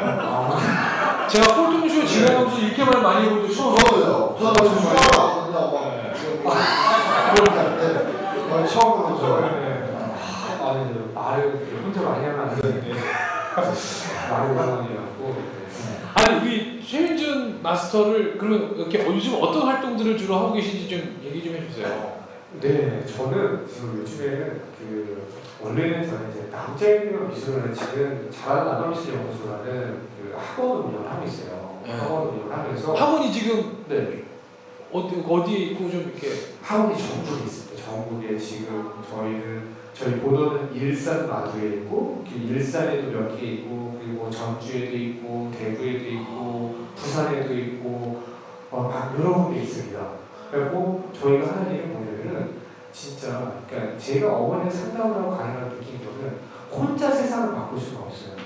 그러니까요. 0.00 0.58
제가 1.28 1.54
꼴통쇼 1.54 2.06
진행하면서 2.06 2.58
이렇게 2.58 2.84
말 2.84 3.02
많이 3.02 3.26
해본 3.26 3.48
적 3.48 3.54
처음 3.54 3.76
저도요. 3.76 4.36
저도 4.38 4.64
정말. 4.64 4.96
수학하거든요. 4.96 5.58
막 5.72 6.54
네. 6.54 7.34
그렇게 7.34 7.58
할때 7.58 7.82
네. 7.92 9.86
아, 10.60 10.70
아니 10.70 10.78
말을 11.14 11.80
혼자 11.84 12.00
많이 12.02 12.24
하면 12.24 12.40
안 12.40 12.56
되는데 12.60 12.92
말을 14.30 14.54
많이 14.54 14.88
해갖고. 14.92 15.36
아니 16.14 16.36
우리 16.40 16.82
최민준 16.86 17.60
마스터를 17.62 18.36
그러면 18.38 18.74
이렇게 18.76 19.04
요즘 19.06 19.38
어떤 19.42 19.62
활동들을 19.66 20.16
주로 20.16 20.36
하고 20.36 20.52
계신지 20.52 20.88
좀 20.88 21.20
얘기 21.24 21.42
좀 21.44 21.54
해주세요. 21.56 22.25
네, 22.60 23.04
저는 23.06 23.66
지금 23.66 23.98
요즘에는 24.00 24.60
그 24.78 25.22
원래는 25.60 26.06
저는 26.06 26.30
이제 26.30 26.48
남자애들과 26.50 27.28
미술을 27.28 27.72
지금 27.74 28.30
잘하는 28.30 28.72
남아미술 28.72 29.14
연구소라는 29.14 29.98
그 30.16 30.34
학원 30.36 30.84
운영을 30.84 31.10
하고 31.10 31.26
있어요. 31.26 31.80
네. 31.84 31.92
학원 31.92 32.28
운영을 32.28 32.52
하면서 32.52 32.94
학원이 32.94 33.32
지금 33.32 33.84
네. 33.88 34.22
어디 34.92 35.22
어디에 35.28 35.58
있고 35.58 35.90
좀 35.90 36.00
이렇게 36.02 36.28
학원이 36.62 36.96
전국에 36.96 37.44
있습니다. 37.44 37.84
전국에 37.84 38.38
지금 38.38 38.92
저희는 39.10 39.76
저희 39.92 40.20
본원은 40.20 40.74
일산 40.74 41.28
마두에 41.28 41.68
있고 41.76 42.24
그 42.28 42.38
일산에도 42.38 43.10
몇 43.10 43.36
개 43.36 43.46
있고 43.46 43.98
그리고 44.00 44.30
전주에도 44.30 44.96
있고 44.96 45.50
대구에도 45.58 46.04
있고 46.06 46.76
부산에도 46.94 47.54
있고 47.54 48.22
어, 48.70 48.82
막 48.82 49.14
여러 49.18 49.44
군데 49.44 49.62
있습니다. 49.62 49.98
그리고 50.50 51.10
저희가 51.18 51.46
하는 51.48 51.92
뭐냐면은 51.92 52.05
진짜 52.96 53.52
그러니까 53.68 53.98
제가 53.98 54.34
어머니를 54.34 54.70
상담을 54.70 55.16
하고 55.16 55.36
가능한 55.36 55.68
느낀 55.68 56.00
거는 56.02 56.38
혼자 56.70 57.10
세상을 57.10 57.54
바꿀 57.54 57.78
수가 57.78 58.04
없어요. 58.04 58.36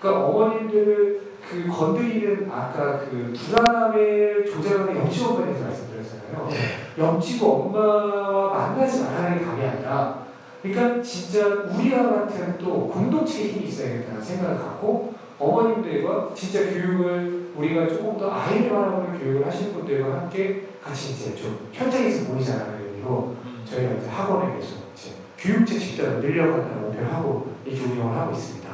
그러니까 0.00 0.26
어머님들 0.26 1.20
그 1.50 1.66
건드리는 1.66 2.48
아까 2.48 3.00
그 3.00 3.34
불안함의 3.36 4.46
조절하는 4.46 4.96
영치원에 4.96 5.46
대해서 5.46 5.64
말씀드렸잖아요. 5.64 6.48
영치고 6.96 7.52
엄마와 7.52 8.56
만나지 8.56 9.02
말라는 9.02 9.38
게 9.38 9.44
답이 9.44 9.62
아니라 9.62 10.26
그러니까 10.62 11.02
진짜 11.02 11.46
우리와 11.46 12.02
같은 12.04 12.56
또 12.56 12.88
공동체의 12.88 13.48
힘이 13.48 13.66
있어야겠다는 13.66 14.22
생각을 14.22 14.58
갖고 14.58 15.12
어머님들과 15.40 16.30
진짜 16.34 16.70
교육을 16.70 17.52
우리가 17.56 17.88
조금 17.88 18.16
더 18.16 18.30
아이를 18.30 18.70
바라보는 18.70 19.18
교육을 19.18 19.44
하시는 19.44 19.72
분들과 19.72 20.20
함께 20.20 20.68
같이 20.82 21.12
이제 21.12 21.34
좀 21.34 21.68
현장에서 21.72 22.32
보이자라는 22.32 22.80
의미로 22.80 23.34
저희가 23.70 23.94
이제 23.94 24.08
학원에 24.08 24.56
계속 24.56 24.90
이제 24.94 25.12
교육제 25.36 25.78
집단을 25.78 26.20
늘려간다는 26.20 26.82
목표를 26.82 27.12
하고 27.12 27.52
이 27.66 27.78
운영을 27.78 28.16
하고 28.16 28.32
있습니다. 28.32 28.68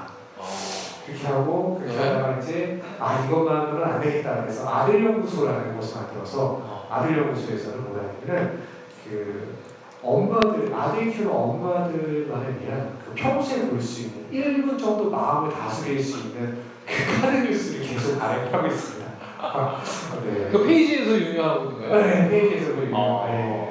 그렇게 1.06 1.26
하고 1.26 1.78
그렇게 1.78 1.96
네. 1.96 2.08
하다가 2.08 2.38
이제 2.38 2.82
아 2.98 3.24
이것만으로는 3.26 3.84
안 3.84 4.00
되겠다 4.00 4.40
그래서 4.40 4.66
아들 4.66 5.04
연구소라는 5.04 5.76
곳을 5.76 6.00
만들어서 6.00 6.86
아들 6.90 7.18
연구소에서는 7.18 7.84
뭐냐면은 7.84 8.60
그 9.04 9.54
엄마들 10.02 10.74
아들 10.74 11.10
키우는 11.10 11.30
엄마들만을 11.30 12.60
위한 12.60 12.98
그 13.04 13.12
평소에 13.14 13.68
볼수 13.68 14.02
있는 14.02 14.30
1분 14.30 14.78
정도 14.78 15.10
마음을 15.10 15.50
다스릴 15.50 16.02
수 16.02 16.28
있는 16.28 16.58
그 16.86 17.20
카드 17.20 17.36
뉴스를 17.36 17.86
계속 17.86 18.18
발행하고 18.18 18.66
있습니다. 18.66 19.04
네. 20.24 20.48
그 20.50 20.64
페이지에서 20.64 21.16
있는 21.16 21.36
거예요. 21.36 21.76
네, 21.80 22.28
페이지에서 22.30 22.74
그 22.74 22.90
아. 22.94 23.26
네. 23.30 23.63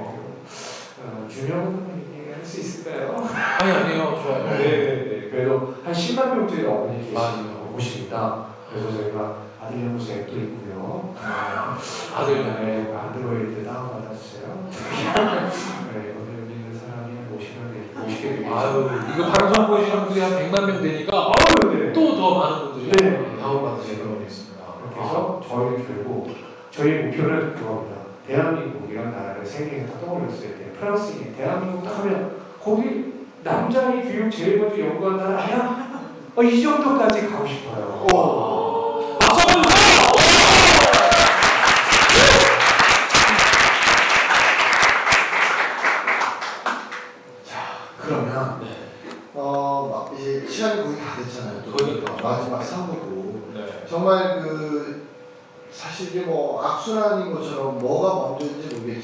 어, 1.43 1.45
유명한 1.45 2.03
얘기할 2.19 2.43
수 2.45 2.59
있을까요? 2.59 3.15
아니 3.59 3.71
아니요 3.71 4.19
좋아요. 4.23 4.43
네, 4.49 4.57
네, 4.57 5.05
네. 5.21 5.29
그래도 5.29 5.75
한 5.83 5.93
10만 5.93 6.35
명짜리 6.35 6.65
어머니 6.65 7.09
계시는. 7.11 7.63
곳입니다. 7.73 8.45
그래서 8.69 8.91
저희가 8.91 9.37
아들 9.61 9.79
연구소 9.79 10.13
앱도 10.13 10.31
있고요. 10.35 11.15
아들 12.15 12.43
네, 12.43 12.93
안드로이드 12.95 13.65
다운받아주세요. 13.65 14.69
네, 14.71 16.15
오늘 16.19 16.43
여기 16.43 16.53
있는 16.53 16.77
사람이 16.77 17.15
한 17.15 17.27
50명 17.33 17.73
되고 17.73 18.05
50개 18.05 18.43
되고 18.43 18.55
아유 18.55 18.89
이거 19.13 19.31
방송 19.31 19.67
보시는 19.67 20.05
분들이 20.05 20.21
한 20.21 20.31
100만 20.51 20.65
명 20.67 20.81
되니까 20.83 21.31
아유, 21.33 21.73
네. 21.77 21.93
또 21.93 22.13
더 22.15 22.39
많은 22.39 22.71
분들이 22.73 23.09
네. 23.09 23.37
다운받으시는 23.41 24.15
거 24.17 24.21
있습니다. 24.23 24.63
그렇게 24.81 25.01
해서 25.01 25.41
저희는 25.47 25.87
결국 25.87 26.35
저희의 26.71 27.05
목표는 27.05 27.55
그겁니다. 27.55 27.92
대한민국이란 28.27 29.11
나라를 29.11 29.45
세계에 29.45 29.85
다 29.85 29.93
떠올렸을 29.99 30.57
때 30.57 30.71
프랑스인이 30.79 31.35
대한민국 31.35 31.83
딱 31.83 31.99
하면 31.99 32.37
거기 32.61 33.13
남자의 33.43 34.03
교육 34.03 34.31
제일 34.31 34.59
먼저 34.59 34.79
연구한 34.79 35.17
나라 35.17 35.43
아니야? 35.43 36.01
어, 36.35 36.41
이 36.41 36.61
정도까지 36.63 37.27
가고 37.27 37.45
싶어요. 37.45 38.07
오. 38.13 39.17
박수 39.19 39.49
한번 39.49 39.63
주세요. 39.63 40.03
그러면 48.01 48.59
네. 48.61 48.67
어 49.35 49.89
막 49.91 50.19
이제 50.19 50.45
시간이 50.47 50.83
거의 50.83 50.97
다 50.97 51.15
됐잖아요. 51.17 51.63
또 51.65 51.71
그러니까. 51.71 52.13
마지막 52.21 52.61
3부고 52.61 53.53
네. 53.53 53.85
정말 53.89 54.41
그 54.41 55.07
사실 55.71 56.09
이게 56.09 56.21
뭐 56.25 56.53
뭐가 56.61 56.77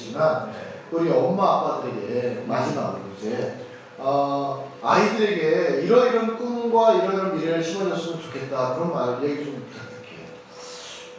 모르겠지만 0.09 0.51
우리 0.91 1.11
엄마 1.11 1.59
아빠들에게 1.59 2.43
마지막으로 2.47 3.01
이제 3.17 3.65
어, 3.97 4.71
아이들에게 4.81 5.81
이러이런 5.83 6.37
꿈과 6.37 6.95
이러이런 6.95 7.37
미래를 7.37 7.63
심어줬으면 7.63 8.21
좋겠다 8.21 8.75
그런 8.75 8.93
말 8.93 9.23
얘기 9.23 9.45
좀 9.45 9.65
부탁드릴게요. 9.69 10.27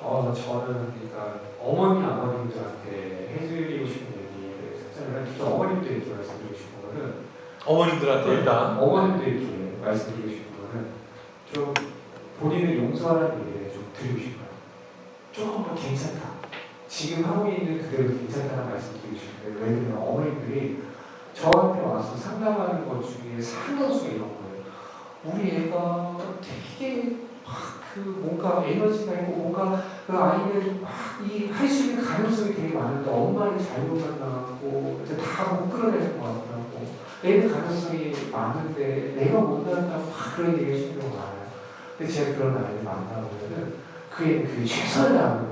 어, 0.00 0.32
저는 0.34 0.92
그러니까 0.92 1.40
어머니 1.62 2.04
아버님들한테 2.04 3.36
해드리고 3.36 3.86
싶은 3.86 4.06
얘기를 4.08 4.78
했잖아요. 4.88 5.26
진짜 5.26 5.44
어머님들에게 5.44 6.10
말씀드리고 6.14 6.54
싶은 6.54 6.82
거는 6.82 7.14
어머님들한테 7.64 8.30
일단 8.32 8.78
어머님들에게 8.78 9.76
말씀드리고 9.82 10.28
싶은 10.28 10.44
거는 10.56 10.86
좀 11.52 11.74
본인을 12.40 12.78
용서하라는 12.78 13.46
얘기를 13.46 13.72
좀 13.72 13.86
드리고 13.94 14.18
싶어요. 14.18 14.50
조금 15.32 15.64
더 15.64 15.74
괜찮다. 15.74 16.29
지금 16.90 17.24
하고 17.24 17.48
있는 17.48 17.78
그대로 17.78 18.08
괜찮다는 18.08 18.70
말씀 18.70 19.00
드리고 19.00 19.16
싶어요. 19.16 19.64
왜냐면 19.64 19.96
어머님들이 19.96 20.82
저한테 21.32 21.82
와서 21.82 22.16
상담하는 22.16 22.88
것 22.88 23.00
중에 23.02 23.40
상당수가 23.40 24.08
이런 24.08 24.28
거예요. 24.28 24.64
우리 25.25 25.69
애가 25.69 26.19
되게 26.42 27.16
막 27.46 27.81
그 27.92 27.98
뭔가 28.00 28.64
에너지가 28.64 29.12
있고 29.14 29.32
뭔가 29.32 29.82
그 30.06 30.16
아이는 30.16 30.81
막이할 30.81 31.69
수 31.69 31.90
있는 31.90 32.04
가능성이 32.04 32.54
되게 32.54 32.75
많은데 32.75 33.10
엄마를 33.10 33.58
잘못 33.58 33.98
만나고 33.98 35.00
이제 35.04 35.16
다못 35.16 35.70
끌어내는 35.70 36.20
것 36.20 36.26
같다고 36.26 36.86
애는 37.25 37.50
가능성이 37.50 38.12
많은데 38.31 39.14
내가 39.16 39.40
못 39.40 39.66
난다고 39.66 40.06
막 40.06 40.36
그런 40.36 40.56
얘기 40.58 40.72
해주는 40.72 41.00
경우가 41.00 41.19
많아요. 41.19 41.46
근데 41.98 42.12
제가 42.12 42.38
그런 42.38 42.64
아이를 42.64 42.84
만나보면은 42.84 43.75
그 44.08 44.25
애는 44.25 44.44
그 44.44 44.64
최선을 44.64 45.19
다하는. 45.19 45.50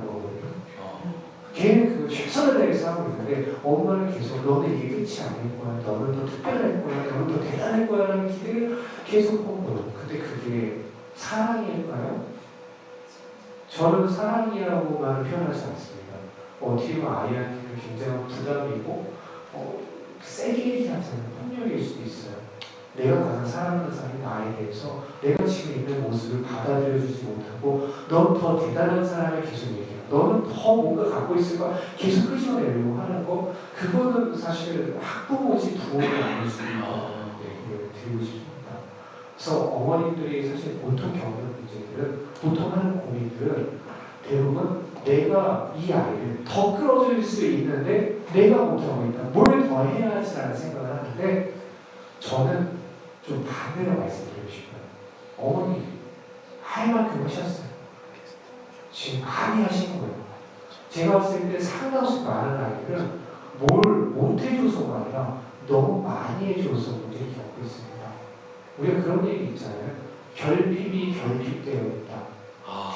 걔는 1.59 2.07
그 2.07 2.09
최선을 2.09 2.59
다해서 2.59 2.93
하고 2.93 3.11
있는데 3.11 3.53
엄마는 3.65 4.13
계속 4.13 4.45
너는 4.45 4.79
끝이 4.79 5.21
아닐 5.21 5.59
거야. 5.59 5.81
너는 5.85 6.15
더 6.15 6.25
특별할 6.25 6.85
거야. 6.85 7.05
너는 7.05 7.35
더 7.35 7.43
대단할 7.43 7.89
거야. 7.89 8.07
라는 8.07 8.31
기대를 8.31 8.79
계속 9.05 9.45
뽑아요. 9.45 9.91
근데 9.99 10.19
그게 10.23 10.83
사랑일까요? 11.17 12.27
저는 13.69 14.09
사랑이라고만 14.09 15.25
표현하지 15.25 15.65
않습니다. 15.67 16.15
어떻게 16.61 16.95
보면 17.01 17.13
아이한테는 17.13 17.77
굉장한 17.81 18.29
부담이고 18.29 19.13
어, 19.53 19.81
세게 20.23 20.77
얘기하자면 20.77 21.25
폭력일 21.41 21.85
수도 21.85 22.05
있어요. 22.05 22.37
내가 22.97 23.23
가장 23.23 23.47
사랑하는 23.47 23.93
사람이 23.93 24.23
나에 24.23 24.57
대해서 24.57 25.05
내가 25.21 25.45
지금 25.45 25.81
있는 25.81 26.03
모습을 26.03 26.43
받아들여주지 26.43 27.25
못하고 27.25 27.89
넌 28.09 28.39
더 28.39 28.59
대단한 28.59 29.05
사람을 29.05 29.43
계속 29.43 29.71
얘기해. 29.71 29.98
너는 30.11 30.45
더 30.49 30.75
뭔가 30.77 31.09
갖고 31.11 31.35
있을 31.37 31.59
거야. 31.59 31.77
계속 31.97 32.31
끄집어내려고 32.31 32.99
하는 32.99 33.27
거 33.27 33.53
그거는 33.77 34.37
사실 34.37 34.97
학부모지 35.01 35.75
부모가 35.79 36.05
아닐 36.27 36.49
수 36.51 36.63
있는 36.63 36.83
아. 36.83 37.11
얘기를 37.43 37.91
드리고 37.93 38.23
싶습니다. 38.25 38.49
그래서 39.37 39.65
어머님들이 39.67 40.49
사실 40.49 40.79
보통 40.79 41.13
겪는 41.13 41.55
문제들은 41.57 42.27
보통 42.41 42.73
하는 42.73 43.01
고민들은 43.01 43.79
대부분 44.27 44.83
내가 45.05 45.73
이 45.79 45.93
아이를 45.93 46.43
더 46.47 46.77
끌어들일 46.77 47.23
수 47.25 47.47
있는데 47.47 48.19
내가 48.33 48.63
못하고 48.65 49.07
있다. 49.07 49.23
뭘 49.31 49.45
더 49.69 49.85
해야지라는 49.85 50.57
생각을 50.57 50.91
하는데 50.91 51.55
저는 52.21 52.79
좀 53.25 53.47
반대로 53.49 53.99
말씀드리고 54.01 54.49
싶어요. 54.51 54.81
어머니 55.39 55.83
할 56.63 56.93
만큼 56.93 57.25
하셨어요. 57.25 57.68
지금 58.99 59.21
많이 59.21 59.63
하신 59.63 60.01
거예요. 60.01 60.17
제가 60.91 61.19
봤을 61.19 61.53
때 61.53 61.61
상당수 61.61 62.25
많은 62.25 62.65
아이들은 62.65 63.21
뭘 63.61 64.07
못해줘서가 64.09 65.03
아니라 65.05 65.41
너무 65.69 66.03
많이 66.03 66.47
해줘서 66.47 66.97
문제를 66.97 67.33
겪고 67.33 67.63
있습니다. 67.63 68.05
우리가 68.77 69.03
그런 69.03 69.29
얘기 69.29 69.55
있잖아요. 69.55 69.93
결핍이 70.35 71.15
결핍되어 71.17 71.81
있다. 71.81 72.23
아, 72.67 72.93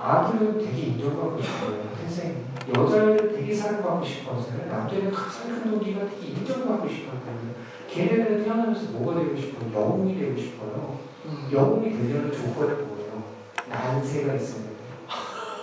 아들은 0.00 0.56
되게 0.56 0.86
인정받고 0.86 1.42
싶어요. 1.42 1.82
태생이. 2.00 2.36
여자를 2.74 3.34
되게 3.34 3.54
사랑받고 3.54 4.06
싶어서요. 4.06 4.66
남자는 4.70 5.12
가장 5.12 5.48
큰 5.48 5.70
동기가 5.70 6.06
되게 6.06 6.28
인정받고 6.28 6.88
싶었거든요. 6.88 7.52
걔네들은 7.90 8.44
태어나면서 8.44 8.92
뭐가 8.92 9.20
되고 9.20 9.36
싶어요? 9.36 9.70
영웅이 9.74 10.18
되고 10.18 10.34
싶어요. 10.34 10.98
음. 11.26 11.50
영웅이 11.52 11.90
되려는 11.92 12.32
조건이 12.32 12.72
뭐예요? 12.72 13.22
난세가 13.68 14.32
돼 14.32 14.38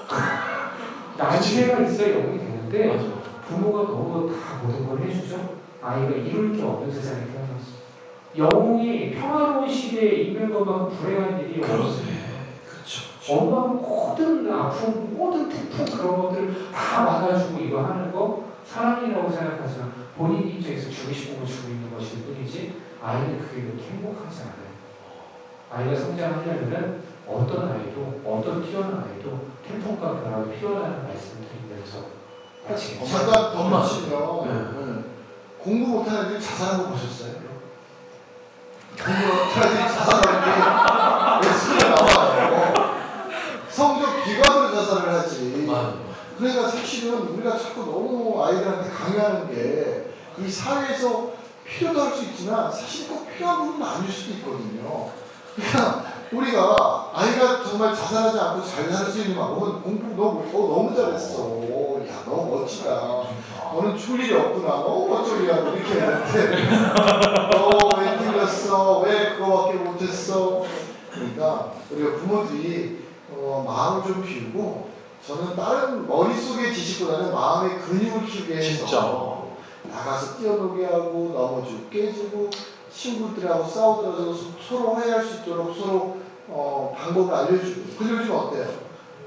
요. 0.16 0.50
난세가 1.18 1.82
있어야 1.82 2.20
영웅이 2.20 2.40
되는데 2.40 2.88
맞아. 2.88 3.20
부모가 3.48 3.92
너무 3.92 4.32
다 4.32 4.62
모든 4.64 4.88
걸 4.88 5.02
해주죠. 5.02 5.60
아이가 5.82 6.10
이룰 6.10 6.56
게 6.56 6.64
없는 6.64 6.92
세상에 6.92 7.26
태어났어. 7.26 7.80
영웅이 8.38 9.12
평화로운 9.12 9.70
시대에 9.70 10.24
있는 10.24 10.54
것만큼 10.54 10.98
불행한 10.98 11.40
일이 11.42 11.62
없어요. 11.62 12.06
그렇죠. 12.66 13.34
엄마가 13.34 13.68
모든 13.68 14.52
아픔, 14.52 15.16
모든 15.18 15.50
태풍 15.50 15.86
그런 15.86 16.22
것들을 16.22 16.72
다 16.72 17.04
막아주고 17.04 17.60
이거 17.60 17.84
하는 17.84 18.12
거 18.12 18.46
사랑이라고 18.66 19.30
생각하지만 19.30 19.92
본인 20.16 20.48
입장에서 20.48 20.90
거 20.90 21.46
주고 21.46 21.70
있는 21.70 21.92
것일 21.92 22.24
뿐이지 22.24 22.74
아이는 23.02 23.40
그게 23.40 23.64
그렇게 23.64 23.84
행복하지 23.84 24.42
않아요. 24.44 24.70
아이가 25.72 25.96
성장하려면 26.00 27.02
어떤 27.50 27.72
아이도 27.72 28.22
어떤 28.26 28.64
뛰어난 28.64 29.04
아이도 29.10 29.40
태풍과 29.68 30.22
벼락이 30.22 30.60
피어나는 30.60 31.08
말씀을 31.08 31.48
드리면서 31.50 32.06
마치겠습니다. 32.68 33.18
잠깐 33.18 33.54
더 33.54 33.60
엄마. 33.60 33.82
붙이면 33.82 34.48
네. 34.48 34.86
네. 34.86 35.04
공부 35.58 35.88
못하는 35.88 36.26
애들이 36.28 36.42
자살한 36.42 36.84
거 36.84 36.90
보셨어요? 36.92 37.34
공부 39.04 39.28
못하는 39.28 39.68
애들이 39.78 39.88
자살하는 39.90 41.42
게 41.42 41.50
수가 41.54 41.90
나와요. 41.96 42.90
성적 43.70 44.24
비관으로 44.24 44.72
자살을 44.76 45.14
하지. 45.14 45.68
그러니까 46.38 46.68
사실은 46.70 47.18
우리가 47.20 47.58
자꾸 47.58 47.82
너무 47.86 48.44
아이들한테 48.46 48.90
강요하는 48.92 49.50
게 49.50 50.10
이 50.40 50.50
사회에서 50.50 51.32
필요도 51.66 52.00
할 52.02 52.14
수 52.16 52.24
있지만 52.24 52.72
사실 52.72 53.10
꼭 53.10 53.28
필요한 53.28 53.58
부분은 53.58 53.86
아닐 53.86 54.10
수도 54.10 54.34
있거든요. 54.36 55.10
그러니까 55.56 56.04
우리가 56.32 57.12
아이가 57.14 57.64
정말 57.64 57.96
자살하지 57.96 58.40
않고 58.40 58.66
잘 58.66 58.92
살 58.92 59.12
수 59.12 59.20
있는 59.20 59.36
방법은 59.36 59.82
공부 59.82 60.16
너, 60.16 60.28
어, 60.28 60.68
너무 60.76 60.96
잘했어. 60.96 61.60
야, 62.08 62.24
너 62.26 62.44
멋지다. 62.46 63.24
너는 63.74 63.98
줄 63.98 64.20
일이 64.20 64.34
없구나. 64.36 64.68
너무 64.78 65.16
어쩌리야. 65.16 65.58
이렇게 65.58 66.00
하는데 66.00 66.70
너왜 67.52 68.18
틀렸어? 68.18 69.00
왜 69.00 69.36
그거밖에 69.36 69.78
못했어? 69.80 70.64
그러니까 71.12 71.72
우리가 71.92 72.16
부모들이 72.18 73.04
어, 73.34 73.64
마음을 73.66 74.04
좀 74.06 74.24
비우고 74.24 74.90
저는 75.26 75.56
다른 75.56 76.08
머릿속의 76.08 76.74
지식보다는 76.74 77.34
마음의 77.34 77.80
근육을 77.80 78.26
키우게 78.26 78.56
해서 78.56 78.86
진짜. 78.86 79.02
나가서 79.92 80.38
뛰어놀게 80.38 80.86
하고 80.86 81.32
넘어지고 81.34 81.90
깨지고 81.90 82.50
친구들하고 82.92 83.68
싸우더라도 83.68 84.34
서- 84.34 84.46
서로 84.68 84.94
화해할 84.96 85.24
수 85.24 85.38
있도록 85.42 85.76
서로 85.76 86.18
어, 86.50 86.94
방법을 86.98 87.34
알려주고 87.34 87.82
요즘 88.02 88.32
어때요? 88.36 88.66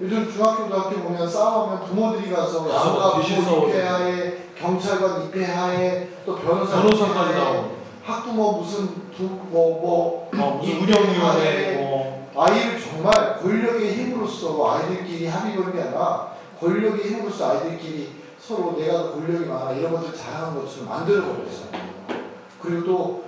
요즘 0.00 0.30
중학교, 0.32 0.64
고등학교 0.64 0.96
보면 1.02 1.28
싸우면 1.28 1.84
부모들이 1.84 2.30
가서 2.32 2.64
아, 2.64 2.74
양가 2.86 3.20
뒤집어 3.20 3.40
부모 3.42 3.50
싸우죠. 3.60 3.69
입회하에 3.69 4.38
경찰관 4.58 5.24
입회 5.24 5.44
하에 5.44 6.08
또 6.26 6.36
변호사 6.36 6.82
변호사까지 6.82 7.30
입회하에 7.30 7.52
나오고. 7.54 7.82
학부모 8.04 8.52
무슨 8.52 8.88
부뭐뭐 9.16 10.30
어, 10.36 10.58
무슨 10.60 10.62
이- 10.74 10.78
운영위원회 10.82 11.76
뭐. 11.76 12.28
아이를 12.36 12.80
정말 12.80 13.38
권력의 13.40 13.92
힘으로써 13.94 14.72
아이들끼리 14.72 15.26
합의 15.28 15.54
보는 15.54 15.72
게 15.72 15.82
아니라 15.82 16.32
권력의 16.58 17.04
힘으로써 17.06 17.50
아이들끼리 17.50 18.10
서로 18.40 18.74
내가 18.76 18.94
더 18.94 19.12
권력이 19.12 19.44
많아 19.44 19.72
이런 19.72 19.92
것들 19.92 20.16
잘하는 20.16 20.58
것처럼 20.58 20.88
만들어 20.88 21.22
버렸잖아요. 21.26 21.92
그리고 22.60 22.84
또 22.84 23.21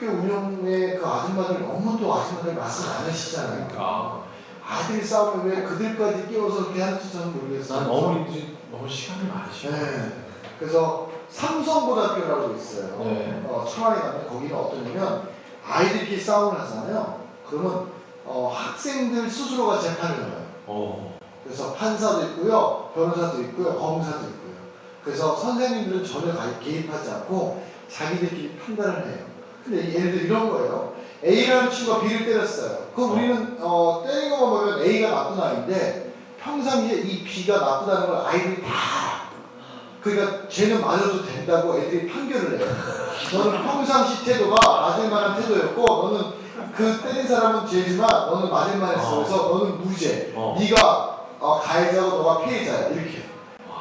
학교 0.00 0.06
운영에 0.12 0.94
그 0.96 1.06
아줌마들 1.06 1.60
너무 1.60 1.98
또 2.00 2.14
아줌마들 2.14 2.54
말씀 2.54 2.86
많으시잖아요. 2.88 3.68
아, 3.76 4.22
아이들이 4.66 5.04
싸우면 5.04 5.46
왜 5.46 5.62
그들까지 5.62 6.26
끼워서 6.28 6.64
그렇게 6.64 6.80
하는지 6.80 7.12
저는 7.12 7.34
모르겠어요. 7.34 7.80
난 7.80 7.90
어머니들이 7.90 8.56
너무 8.72 8.88
시간이 8.88 9.28
많으시고. 9.28 9.72
네. 9.72 10.12
그래서 10.58 11.10
삼성고등학교라고 11.28 12.54
있어요. 12.54 12.98
네. 13.04 13.42
어, 13.46 13.66
청와대 13.70 14.00
가면 14.00 14.26
거기는 14.26 14.56
어떠냐면 14.56 15.28
아이들끼리 15.68 16.18
싸움을 16.18 16.58
하잖아요. 16.60 17.20
그러면 17.46 17.90
어, 18.24 18.50
학생들 18.54 19.28
스스로가 19.28 19.78
재판을 19.80 20.16
해요. 20.16 20.46
어. 20.66 21.18
그래서 21.44 21.74
판사도 21.74 22.22
있고요, 22.28 22.90
변호사도 22.94 23.42
있고요, 23.42 23.78
검사도 23.78 24.20
있고요. 24.28 24.54
그래서 25.04 25.36
선생님들은 25.36 26.04
전혀 26.04 26.32
가- 26.34 26.58
개입하지 26.58 27.10
않고 27.10 27.62
자기들끼리 27.90 28.56
판단을 28.58 29.06
해요. 29.06 29.29
근데 29.64 29.94
예를 29.94 30.12
들어 30.12 30.24
이런 30.24 30.50
거예요. 30.50 30.94
A라는 31.24 31.70
친구가 31.70 32.00
B를 32.00 32.24
때렸어요. 32.26 32.78
그럼 32.94 33.10
어. 33.10 33.14
우리는 33.14 33.56
어, 33.60 34.04
때린 34.06 34.30
것만 34.30 34.50
보면 34.50 34.82
A가 34.82 35.10
나쁜 35.10 35.40
아이인데 35.42 36.12
평상시에 36.42 37.00
이 37.00 37.24
B가 37.24 37.58
나쁘다는 37.58 38.06
걸 38.06 38.26
아이들이 38.26 38.62
다. 38.62 39.30
그러니까 40.02 40.48
쟤는 40.48 40.80
맞아도 40.80 41.24
된다고 41.24 41.76
애들이 41.78 42.08
판결을 42.08 42.58
해요. 42.58 42.66
너는 43.34 43.62
평상시 43.62 44.24
태도가 44.24 44.80
맞을 44.80 45.10
만한 45.10 45.40
태도였고 45.40 45.84
너는 45.84 46.40
그 46.74 47.00
때린 47.02 47.26
사람은 47.26 47.66
죄지만 47.68 48.08
너는 48.08 48.50
맞을 48.50 48.78
만했어. 48.78 49.12
어. 49.12 49.16
그래서 49.16 49.48
너는 49.48 49.78
무죄. 49.82 50.32
어. 50.34 50.56
네가 50.58 51.26
어, 51.38 51.60
가해자고 51.60 52.08
너가 52.16 52.44
피해자야 52.44 52.88
이렇게. 52.88 53.24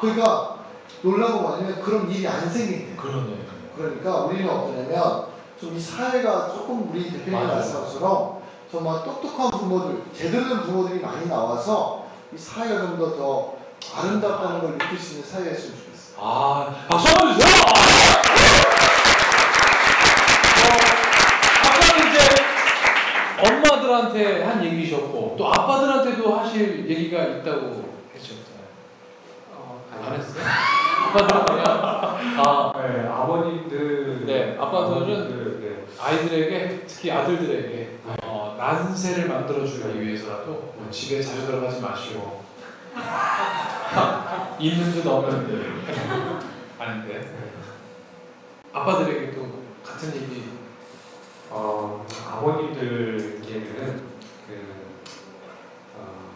그러니까 0.01 0.55
놀라운 1.01 1.33
건 1.33 1.41
뭐냐면 1.43 1.81
그런 1.81 2.09
일이 2.11 2.27
안 2.27 2.49
생긴대. 2.49 2.97
그러네. 2.97 3.45
그러니까 3.77 4.25
우리는 4.25 4.49
어떠냐면 4.49 5.27
좀 5.59 5.75
이 5.75 5.79
사회가 5.79 6.47
조금 6.53 6.89
우리 6.89 7.11
대표님 7.11 7.47
것처럼 7.49 8.39
정말 8.71 9.03
똑똑한 9.03 9.49
부모들, 9.51 10.03
제대로 10.13 10.47
된 10.47 10.61
부모들이 10.61 10.99
많이 11.01 11.27
나와서 11.27 12.05
이 12.33 12.37
사회가 12.37 12.81
좀 12.81 12.97
더 12.99 13.17
더 13.17 13.59
아름답다는 13.95 14.61
걸 14.61 14.77
느낄 14.77 14.97
수 14.99 15.15
있는 15.15 15.27
사회였으면 15.27 15.77
좋겠어요. 15.77 16.15
아, 16.19 16.85
박수 16.89 17.07
한번 17.09 17.33
주세요! 17.33 17.61
어, 20.59 20.69
아까는 21.65 22.09
이제 22.09 22.19
엄마들한테 23.47 24.43
한 24.43 24.63
얘기셨고, 24.63 25.35
또 25.37 25.47
아빠들한테도 25.47 26.35
하실 26.37 26.89
얘기가 26.89 27.23
있다고 27.23 27.83
했었잖아요. 28.13 28.67
어, 29.55 29.81
안 30.05 30.13
했어요? 30.19 30.43
아, 32.37 32.73
네, 32.77 33.07
아버님들, 33.07 34.25
네, 34.25 34.57
아빠들은 34.59 35.48
네. 35.99 36.05
아이들에게, 36.05 36.85
특히 36.87 37.11
아들들에게, 37.11 37.99
어, 38.23 38.55
난세를 38.57 39.27
만들어 39.27 39.65
주기 39.65 40.01
위해서라도 40.01 40.73
뭐 40.77 40.87
집에 40.89 41.21
자주 41.21 41.45
들어가지 41.45 41.81
마시고, 41.81 42.43
있는 44.59 44.91
듯 44.91 45.05
없는 45.05 45.47
듯. 45.47 45.65
아닌데. 46.79 47.35
아빠들에게도 48.71 49.63
같은 49.83 50.15
얘기. 50.15 50.43
어, 51.49 52.05
아버님들께는 52.29 54.03
그 54.47 54.75
어, 55.97 56.31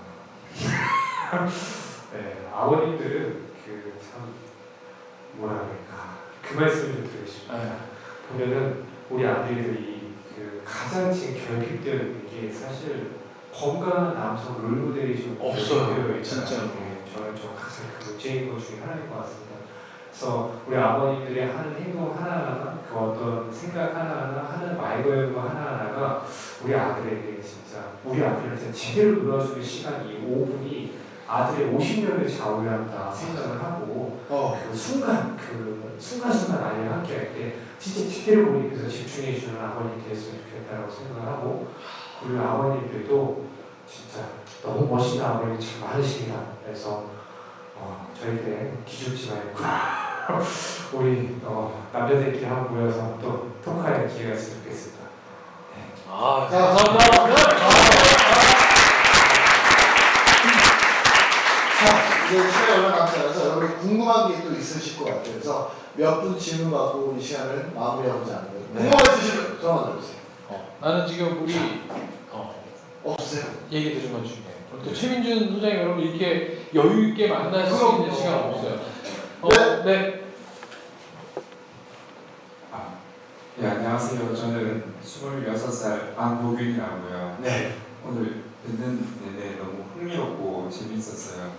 네, 2.13 2.49
아버님들은 2.51 3.43
그 3.65 3.93
참 4.11 4.33
뭐라 5.33 5.53
그럴까 5.55 6.17
그 6.41 6.53
말씀을 6.55 6.95
좀 6.95 7.03
드리고 7.11 7.25
싶어요. 7.27 7.63
네. 7.63 7.77
보면은 8.29 8.92
우리 9.09 9.25
아들들이 9.25 10.13
그 10.35 10.61
가장 10.65 11.11
지금 11.13 11.35
결핍되어 11.45 11.93
있는 11.93 12.27
게 12.27 12.51
사실 12.51 13.11
건강한 13.53 14.15
남성 14.15 14.61
롤모델이 14.61 15.21
좀 15.21 15.37
없어요, 15.39 16.21
진짜로. 16.23 16.67
게 16.69 17.03
저는 17.13 17.35
좀 17.35 17.55
가장 17.55 17.85
그 17.99 18.09
문제인 18.09 18.49
것 18.49 18.59
중에 18.59 18.79
하나인 18.79 19.09
것 19.09 19.17
같습니다. 19.17 19.53
그래서 20.09 20.61
우리 20.67 20.75
아버님들이 20.75 21.41
하는 21.41 21.75
행동 21.75 22.15
하나하나 22.15 22.79
그 22.87 22.95
어떤 22.95 23.51
생각 23.51 23.95
하나하나 23.95 24.43
하는 24.43 24.77
말 24.77 25.03
걸는 25.03 25.33
거 25.33 25.41
하나하나가 25.41 26.25
우리 26.63 26.73
아들에게 26.75 27.41
진짜 27.41 27.93
우리 28.03 28.23
아들을 28.23 28.57
진짜 28.57 28.71
제대로 28.71 29.23
눌러주는 29.23 29.61
시간이 29.63 30.19
5분이 30.27 31.02
아들의 31.27 31.73
50년을 31.73 32.37
좌우한다 32.37 33.11
생각을 33.11 33.63
하고 33.63 34.19
어. 34.29 34.59
그 34.69 34.75
순간 34.75 35.37
그 35.37 35.95
순간순간 35.99 36.63
아이와 36.63 36.95
함께 36.95 37.15
할 37.17 37.33
때 37.33 37.53
진짜 37.79 38.09
제대로 38.09 38.51
우리께서 38.51 38.87
집중해 38.87 39.37
주는 39.37 39.59
아버님 39.61 40.01
됐으면 40.07 40.39
좋겠다라고 40.41 40.89
생각을 40.89 41.27
하고 41.27 41.67
그리고 42.21 42.41
아버님들도 42.41 43.45
진짜 43.85 44.25
너무 44.61 44.87
멋있는 44.95 45.25
아버님이 45.25 45.59
참 45.59 45.81
많으십니다. 45.89 46.39
그래서 46.63 47.07
어, 47.75 48.07
저희 48.17 48.37
때 48.37 48.71
기죽지 48.85 49.31
말고 49.31 49.59
우리 50.97 51.37
어, 51.43 51.89
남자들끼리 51.91 52.45
한번 52.45 52.73
모여서 52.73 53.17
또 53.21 53.51
토크할 53.63 54.07
기회가 54.07 54.33
있으면 54.33 54.63
좋겠습니다. 54.63 55.03
아, 56.09 56.47
자, 56.49 56.57
감사합니다. 56.57 57.33
자, 61.79 62.22
이제 62.33 62.51
시간이 62.51 62.85
얼마 62.85 62.97
남지 62.97 63.19
않아서 63.19 63.45
여러분 63.47 63.77
궁금한 63.77 64.27
게 64.31 64.43
또 64.43 64.51
있으실 64.55 64.97
것 64.97 65.05
같아요. 65.05 65.23
그래서 65.33 65.71
몇 65.95 66.21
분 66.21 66.37
질문 66.39 66.71
받고 66.71 67.15
이 67.19 67.21
시간을 67.21 67.71
마무리하고자 67.75 68.37
합니다. 68.37 68.53
네. 68.73 68.81
궁금한 68.89 69.05
거 69.05 69.11
있으시면 69.13 69.61
전화 69.61 69.91
드리세요. 69.93 70.17
어, 70.49 70.77
나는 70.81 71.07
지금 71.07 71.43
우리 71.43 71.55
어, 72.31 72.55
없으세요? 73.03 73.45
얘기 73.71 73.93
들은 74.01 74.13
것 74.13 74.25
중에 74.27 74.37
또 74.83 74.91
최민준 74.93 75.53
소장님 75.53 75.79
여러분 75.79 76.03
이렇게 76.03 76.65
여유 76.73 77.09
있게 77.09 77.27
만날 77.27 77.69
수 77.69 77.77
그럼. 77.77 78.01
있는 78.01 78.15
시간 78.15 78.33
없어요. 78.45 78.79
어, 79.41 79.49
네. 79.49 79.83
네. 79.83 80.23
아, 82.71 82.95
네, 83.57 83.67
안녕하세요. 83.69 84.35
저는 84.35 84.83
26살 85.05 86.17
안보균이라고요. 86.17 87.37
네. 87.41 87.75
오늘 88.05 88.43
듣는 88.65 89.07
내내 89.37 89.57
너무 89.57 89.83
흥미롭고 89.95 90.69
재밌었어요. 90.71 91.51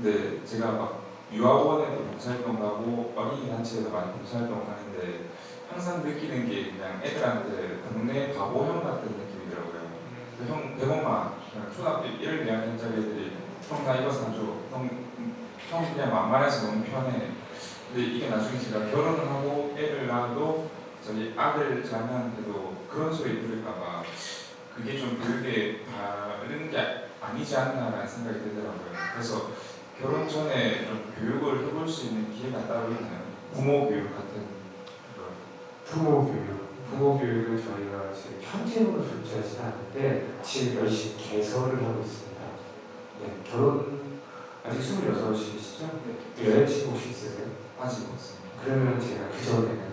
근데 0.00 0.44
제가 0.44 0.72
막 0.72 1.02
유아원에도 1.32 2.04
봉사활동 2.04 2.56
가고 2.60 3.12
어린이 3.16 3.50
단체에도 3.50 3.90
많이 3.90 4.12
봉사활동 4.12 4.64
하는데 4.64 5.24
항상 5.68 6.04
느끼는 6.04 6.48
게 6.48 6.70
그냥 6.70 7.00
애들한테 7.02 7.82
동네 7.82 8.32
바보형 8.32 8.84
같은 8.84 9.08
느낌이더라고요. 9.08 9.88
그 10.38 10.46
형, 10.46 10.76
그냥 10.78 11.72
초등학교 11.74 12.06
1, 12.06 12.46
2학년 12.46 12.78
짜리 12.78 13.00
애들이 13.00 13.32
형나 13.68 13.96
이거 13.96 14.10
사줘. 14.10 14.38
형, 14.70 14.88
형 15.68 15.92
그냥 15.92 16.10
만만해서 16.12 16.66
너무 16.68 16.84
편해. 16.84 17.32
근데 17.88 18.02
이게 18.02 18.30
나중에 18.30 18.58
제가 18.60 18.90
결혼을 18.90 19.28
하고 19.28 19.74
애를 19.76 20.06
낳아도 20.06 20.70
저희 21.04 21.34
아들 21.36 21.84
자녀한테도 21.84 22.86
그런 22.88 23.12
소리 23.12 23.42
들을까봐 23.42 24.04
그게 24.76 24.96
좀 24.96 25.20
교육에 25.20 25.84
다른 25.86 26.70
게 26.70 27.08
아니지 27.20 27.56
않나라는 27.56 28.06
생각이 28.06 28.38
들더라고요. 28.40 28.92
그래서 29.12 29.50
결혼 30.00 30.28
전에 30.28 30.86
좀 30.86 31.12
교육을 31.18 31.66
해볼 31.66 31.88
수 31.88 32.06
있는 32.06 32.32
기회가 32.32 32.66
따로 32.68 32.88
있나요? 32.90 33.22
부모 33.52 33.88
교육 33.88 34.14
같은 34.14 34.42
거. 34.42 34.46
부모 35.84 36.24
교육, 36.26 36.68
부모 36.88 37.18
교육을 37.18 37.60
저희가 37.60 38.12
지금 38.14 38.38
현재으로 38.40 39.02
존재하지 39.04 39.58
않는데 39.60 40.28
지금 40.42 40.76
열심히 40.84 41.16
개설을 41.16 41.84
하고 41.84 42.00
있습니다. 42.02 42.40
네, 43.22 43.24
결혼 43.50 43.98
아직 44.64 44.78
26이시죠? 44.80 45.90
여자친구 46.44 46.92
혹시 46.92 47.10
있으세요? 47.10 47.46
아직 47.80 48.06
없습니다. 48.08 48.48
그러면 48.64 49.00
제가 49.00 49.28
그 49.32 49.44
전에는 49.44 49.88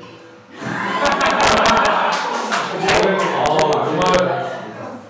어, 3.49 3.51
정말 3.85 4.03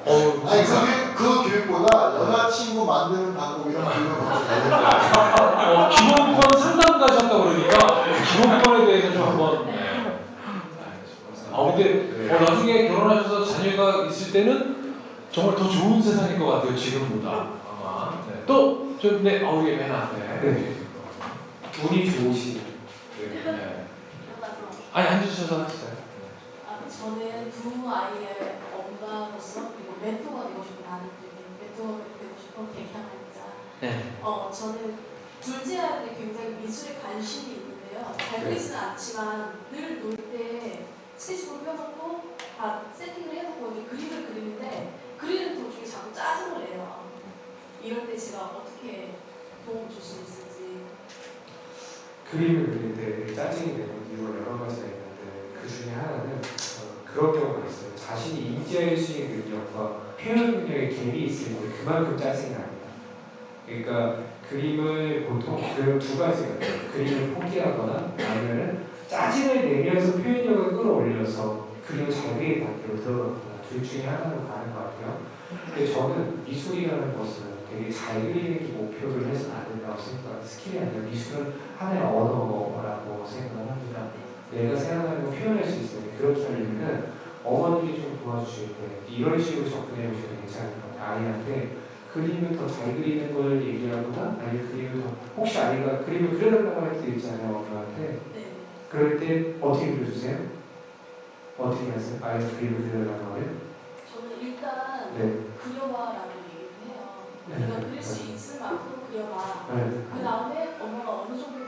어, 0.06 0.10
아니. 0.48 0.64
그, 0.64 0.70
그 1.16 1.20
교육보다 1.50 2.05
여자친구 2.20 2.86
만드는 2.86 3.36
방법 3.36 3.70
이런 3.70 3.84
받는 3.84 4.12
어, 5.76 5.90
기본권 5.90 6.62
상담 6.62 7.00
가셨다 7.00 7.30
그러니까 7.38 8.04
기본권에 8.32 8.86
대해서 8.86 9.14
좀 9.14 9.22
한번. 9.24 9.66
네. 9.68 9.74
아 11.52 11.64
근데 11.64 12.34
어, 12.34 12.40
나중에 12.40 12.88
결혼하셔서 12.90 13.46
자녀가 13.46 14.06
있을 14.06 14.32
때는 14.34 14.96
정말 15.32 15.56
더 15.56 15.68
좋은 15.70 16.02
세상일 16.02 16.40
것 16.40 16.46
같아요 16.48 16.76
지금보다 16.76 17.30
아마. 17.30 18.12
네. 18.28 18.44
또 18.46 18.86
좀 19.00 19.24
네, 19.24 19.46
아 19.46 19.52
우리 19.52 19.76
맨 19.76 19.92
앞에. 19.92 20.18
네. 20.18 20.76
운이 21.84 22.10
좋으시 22.10 22.62
네. 23.20 23.88
아니 24.94 25.08
앉으셔서 25.10 25.64
하시죠. 25.66 25.88
아, 26.66 26.80
저는 26.88 27.52
두 27.52 27.90
아이의 27.90 28.56
엄마로서 28.74 29.72
그리고 29.76 29.98
멘토가 30.02 30.48
되고 30.48 30.64
싶은 30.64 30.86
나는 30.90 31.10
싶은. 31.76 32.68
네. 33.82 34.14
어, 34.22 34.50
저는 34.52 34.96
둘째 35.42 35.80
아이는 35.80 36.16
굉장히 36.16 36.56
미술에 36.62 36.96
관심이 37.00 37.56
있는데요. 37.56 38.16
잘 38.18 38.40
네. 38.44 38.50
그리지는 38.50 38.78
않지만 38.80 39.60
늘 39.72 40.00
놀 40.02 40.16
때 40.16 40.86
스케치북 41.18 41.64
펴놓고 41.64 42.36
다 42.58 42.82
세팅을 42.94 43.34
해놓고 43.36 43.72
이제 43.72 43.84
그림을 43.90 44.28
그리는데 44.28 45.00
그리는 45.18 45.64
도중에 45.64 45.86
자꾸 45.86 46.14
짜증을 46.14 46.60
내요. 46.66 47.06
이럴 47.82 48.08
때 48.08 48.18
제가 48.18 48.46
어떻게 48.48 49.16
도움을 49.66 49.90
줄수 49.90 50.22
있을지. 50.24 50.82
그림을 52.30 52.66
그릴 52.68 53.28
때 53.28 53.34
짜증이 53.36 53.74
내는 53.78 54.06
이유가 54.12 54.40
여러 54.40 54.60
가지가 54.60 54.88
있는데 54.88 55.54
그 55.62 55.70
중에 55.70 55.94
하나는 55.94 56.36
어, 56.42 57.04
그런 57.06 57.32
경우가 57.34 57.66
있어요. 57.68 57.96
자신이 57.96 58.40
인지할 58.48 58.98
수 58.98 59.14
있는 59.14 59.40
능력과 59.50 60.05
표현 60.20 60.52
능력에 60.52 60.90
갭이 60.90 61.14
때 61.14 61.70
그만큼 61.80 62.18
짜증이 62.18 62.52
납니다. 62.54 62.88
그러니까 63.66 64.18
그림을 64.50 65.26
보통 65.26 65.60
그 65.76 66.00
두 66.00 66.18
가지가 66.18 66.48
있어요. 66.56 66.92
그림을 66.94 67.34
포기하거나 67.34 68.14
아니면 68.18 68.86
짜증을 69.08 69.70
내면서 69.70 70.18
표현력을 70.18 70.78
끌어올려서 70.78 71.68
잘 72.12 72.38
그리는 72.40 72.66
단계로 72.66 72.96
들어가거나 73.04 73.62
둘 73.68 73.84
중에 73.84 74.06
하나로 74.06 74.48
가는 74.48 74.74
것 74.74 74.80
같아요. 74.80 75.20
근데 75.66 75.92
저는 75.92 76.44
미술이라는 76.46 77.18
것은 77.18 77.44
되게 77.72 77.92
잘 77.92 78.22
그리는 78.22 78.60
게 78.60 78.66
목표를 78.74 79.28
해서는 79.28 79.56
안 79.56 79.68
된다고 79.68 80.00
생각합니다. 80.02 80.46
skill이 80.48 80.80
아니라 80.80 81.04
미술은 81.06 81.54
하나의 81.78 82.02
언어라고 82.02 83.26
생각을 83.28 83.70
합니다. 83.70 84.08
내가 84.52 84.76
생각하는 84.76 85.24
걸 85.24 85.40
표현할 85.40 85.66
수 85.66 85.82
있어요. 85.82 86.02
그렇게 86.18 86.44
하려면 86.46 87.15
어머님이 87.46 88.02
좀 88.02 88.20
도와주실 88.24 88.68
때 88.70 89.14
이런 89.14 89.40
식으로 89.42 89.70
접근해 89.70 90.10
보시면 90.10 90.42
괜찮을 90.42 90.74
것 90.82 90.98
같아요. 90.98 91.20
아이한테 91.20 91.78
그림을 92.14 92.58
더 92.58 92.68
잘 92.68 92.96
그리는 92.96 93.34
걸 93.34 93.62
얘기하거나 93.62 94.38
아니면 94.40 94.72
그림을 94.72 95.04
더 95.04 95.10
혹시 95.38 95.60
아이가 95.60 96.00
그림을 96.00 96.40
그려달라고 96.40 96.82
할 96.82 97.02
때 97.02 97.08
있잖아요. 97.12 97.56
엄마한테 97.58 98.20
네. 98.34 98.46
그럴 98.90 99.20
때 99.20 99.56
어떻게 99.62 99.92
그려주세요? 99.96 100.40
어떻게 101.58 101.92
하세요? 101.92 102.20
아이가 102.24 102.50
그림을 102.58 102.90
그려달라고 102.90 103.26
하면? 103.34 103.60
저는 104.12 104.42
일단 104.42 105.14
네. 105.18 105.40
그려봐라고 105.62 106.30
얘기를 106.40 106.72
해요. 106.88 107.26
네. 107.50 107.60
네가 107.60 107.80
그릴 107.90 108.02
수 108.02 108.32
있을 108.32 108.60
만큼 108.62 109.04
그려봐. 109.12 109.68
네. 109.76 110.04
그 110.14 110.24
다음에 110.24 110.78
엄마가 110.80 111.22
어느 111.22 111.38
정도 111.38 111.60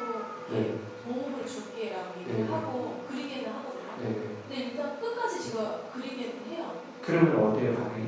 네. 0.50 0.77
도움을 1.05 1.46
줄게라고 1.46 2.19
얘기를 2.22 2.46
네. 2.46 2.51
하고 2.51 3.03
그리게는 3.10 3.51
하거든요. 3.53 3.91
네. 4.01 4.38
근데 4.48 4.63
일단 4.63 5.00
끝까지 5.00 5.51
제가 5.51 5.81
그리게는 5.93 6.34
해요. 6.51 6.72
그러면 7.19 7.51
어때요, 7.51 7.74
반응이? 7.74 8.07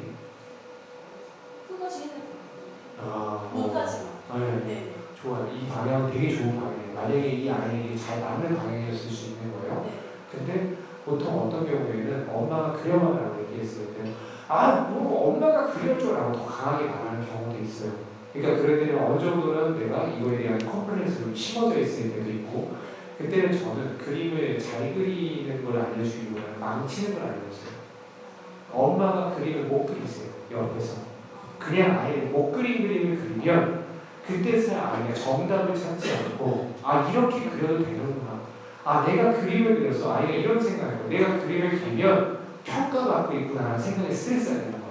끝까지 1.67 2.01
해는 2.03 2.13
아, 3.01 3.49
못하지만. 3.51 4.07
네. 4.35 4.63
네. 4.67 4.93
좋아요. 5.19 5.49
이 5.51 5.67
방향은 5.67 6.11
되게 6.11 6.35
좋은 6.35 6.55
방향이에요. 6.55 6.93
만약에 6.93 7.29
이 7.29 7.49
아이에게 7.49 7.97
잘 7.97 8.21
맞는 8.21 8.55
방향이었을 8.55 9.09
수 9.09 9.31
있는 9.31 9.51
거예요. 9.51 9.83
네. 9.85 9.99
근데 10.31 10.75
보통 11.03 11.47
어떤 11.47 11.65
경우에는 11.65 12.29
엄마가 12.31 12.73
그려봐라고 12.73 13.47
얘기했을 13.49 13.95
때, 13.95 14.11
아, 14.47 14.87
뭐 14.91 15.29
엄마가 15.29 15.71
그려줘라고 15.71 16.31
더 16.33 16.45
강하게 16.45 16.85
말하는 16.85 17.25
경우도 17.25 17.59
있어요. 17.63 17.93
그러니까 18.31 18.61
그럴 18.61 18.79
때는 18.79 19.03
어느 19.03 19.19
정도는 19.19 19.79
내가 19.79 20.03
이거에 20.03 20.37
대한 20.37 20.59
컴플렉스로 20.59 21.33
심어져 21.33 21.79
있을 21.79 22.11
때도 22.11 22.29
있고, 22.29 22.75
그때는 23.17 23.57
저는 23.57 23.97
그림을 23.97 24.59
잘 24.59 24.93
그리는 24.93 25.65
걸 25.65 25.79
알려주기보다는 25.81 26.59
망치는 26.59 27.15
걸 27.15 27.23
알려주세요. 27.23 27.78
엄마가 28.73 29.35
그림을 29.35 29.63
못 29.65 29.85
그리세요. 29.85 30.29
옆에서. 30.51 31.09
그냥 31.57 31.99
아예 31.99 32.15
못 32.31 32.51
그린 32.51 32.88
그림을 32.88 33.17
그리면 33.17 33.83
그때서야 34.25 34.93
아이가 34.93 35.13
정답을 35.13 35.75
찾지 35.75 36.13
않고 36.13 36.75
아 36.83 37.09
이렇게 37.11 37.49
그려도 37.49 37.83
되는구나. 37.83 38.39
아 38.85 39.05
내가 39.05 39.33
그림을 39.33 39.79
그려서 39.79 40.13
아이가 40.13 40.31
이런 40.31 40.59
생각을. 40.59 41.09
내가 41.09 41.39
그림을 41.39 41.69
그리면 41.81 42.39
평가받고 42.63 43.38
있구나라는 43.38 43.79
생각에 43.79 44.11
스트레스가 44.11 44.55
되는 44.61 44.71
거예요. 44.71 44.85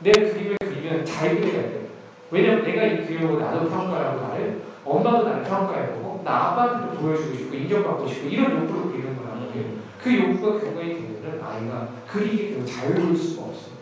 내 0.00 0.12
그림을 0.12 0.56
그리면 0.60 1.04
잘 1.04 1.36
그려야 1.40 1.62
돼요. 1.62 1.82
왜냐면 2.30 2.64
내가 2.64 2.84
이 2.84 3.06
그림을 3.06 3.38
나도 3.38 3.68
평가하고 3.68 4.28
나를 4.28 4.62
엄마도 4.84 5.24
나를 5.28 5.44
평가해보고 5.44 6.22
나 6.24 6.48
아빠한테도 6.48 7.00
보여주고 7.00 7.36
싶고 7.36 7.54
인정받고 7.54 8.06
싶고 8.08 8.28
이런 8.28 8.62
욕구로 8.62 8.90
그리는 8.90 9.16
거란 9.16 9.46
말이에요. 9.46 9.66
그 10.02 10.14
욕구가 10.16 10.60
되면은 10.60 11.11
아이가 11.52 11.88
그리게 12.10 12.50
되고 12.54 12.64
자유로울 12.64 13.16
수가 13.16 13.42
없어요. 13.42 13.72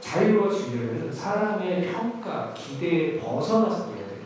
자유로워 0.00 0.52
지려면 0.52 1.12
사람의 1.12 1.92
평가, 1.92 2.54
기대에 2.54 3.18
벗어나서 3.18 3.86
그려야 3.86 4.08
돼요. 4.08 4.18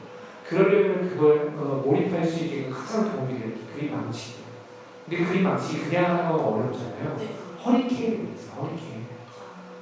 그러려면 0.47 1.09
그걸 1.09 1.55
어, 1.57 1.83
몰입할 1.85 2.25
수 2.25 2.45
있게 2.45 2.69
항상 2.71 3.13
도움이 3.13 3.39
되는 3.39 3.55
게 3.55 3.61
그림 3.75 3.93
망치기. 3.93 4.41
근데 5.09 5.25
그림 5.25 5.43
망치기 5.45 5.85
그냥 5.85 6.19
하는 6.19 6.31
건 6.31 6.41
어렵잖아요. 6.41 7.17
네. 7.19 7.35
허리케인이 7.65 8.35
있어요. 8.35 8.63
허리케인. 8.63 9.01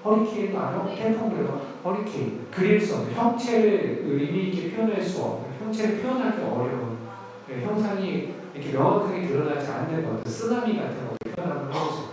허리케인도 0.05 0.59
알아요? 0.59 0.95
태풍으로 0.97 1.61
허리케인. 1.85 2.47
그릴 2.51 2.81
수 2.81 2.97
없는 2.97 3.15
형체를 3.15 4.05
의미 4.07 4.49
있게 4.49 4.71
표현할 4.77 5.03
수 5.03 5.23
없는 5.23 5.51
형체를 5.61 6.01
표현하기 6.01 6.43
어려운 6.43 6.99
네, 7.49 7.65
형상이 7.65 8.35
이렇게 8.55 8.73
명확하게 8.73 9.27
드러나지 9.27 9.71
않는 9.71 10.05
것들 10.05 10.31
쓰나미 10.31 10.77
같은 10.77 11.09
거 11.09 11.17
표현하는 11.35 11.71
거죠. 11.71 12.08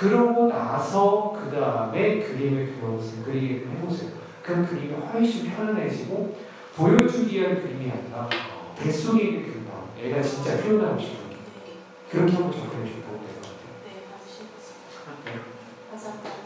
그러고 0.00 0.48
나서 0.48 1.36
그 1.38 1.50
다음에 1.54 2.20
그림을 2.20 2.74
그려보세요. 2.74 3.22
그리게 3.22 3.66
해보세요. 3.70 4.12
그럼 4.42 4.66
그림이 4.66 4.94
훨씬 4.94 5.50
편안해지고 5.50 6.36
보여주기 6.74 7.38
위한 7.38 7.60
그림이 7.60 7.90
아니라 7.90 8.26
뱃속에 8.78 9.22
있는 9.24 9.42
그림. 9.42 9.60
애가 10.02 10.22
진짜 10.22 10.56
표현하고 10.56 10.98
싶은 10.98 11.18
그렇게 12.10 12.32
한번 12.32 12.50
접근해 12.50 12.88
주면 12.88 13.02
도움이 13.04 13.26
될것 13.26 13.42
같아요. 13.42 13.72
네. 15.26 15.40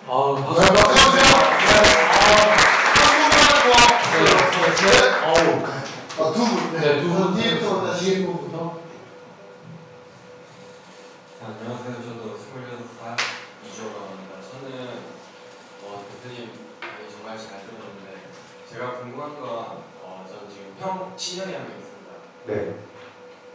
아, 0.09 0.35
네, 0.35 0.45
박수. 0.45 0.57
박수 0.57 0.64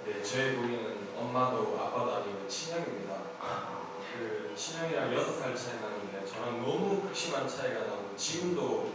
네, 0.09 0.23
저희 0.23 0.55
보기에는 0.55 1.09
엄마도 1.15 1.77
아빠도 1.79 2.15
아니고 2.15 2.47
친형입니다. 2.47 3.13
그 4.17 4.53
친형이랑 4.55 5.11
6살 5.11 5.55
차이 5.55 5.79
나는데 5.79 6.25
저랑 6.25 6.61
너무 6.63 7.01
극심한 7.01 7.47
차이가 7.47 7.81
나고 7.81 8.15
지금도 8.17 8.91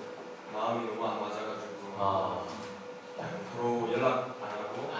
마음이 0.52 0.86
너무 0.88 1.06
안 1.06 1.20
맞아가지고 1.20 1.94
아. 1.96 2.44
그냥 3.14 3.30
서로 3.54 3.92
연락 3.92 4.36
안 4.42 4.50
하고 4.50 4.90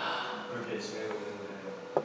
그렇게 0.52 0.78
지내고 0.78 1.14
있는데 1.14 2.04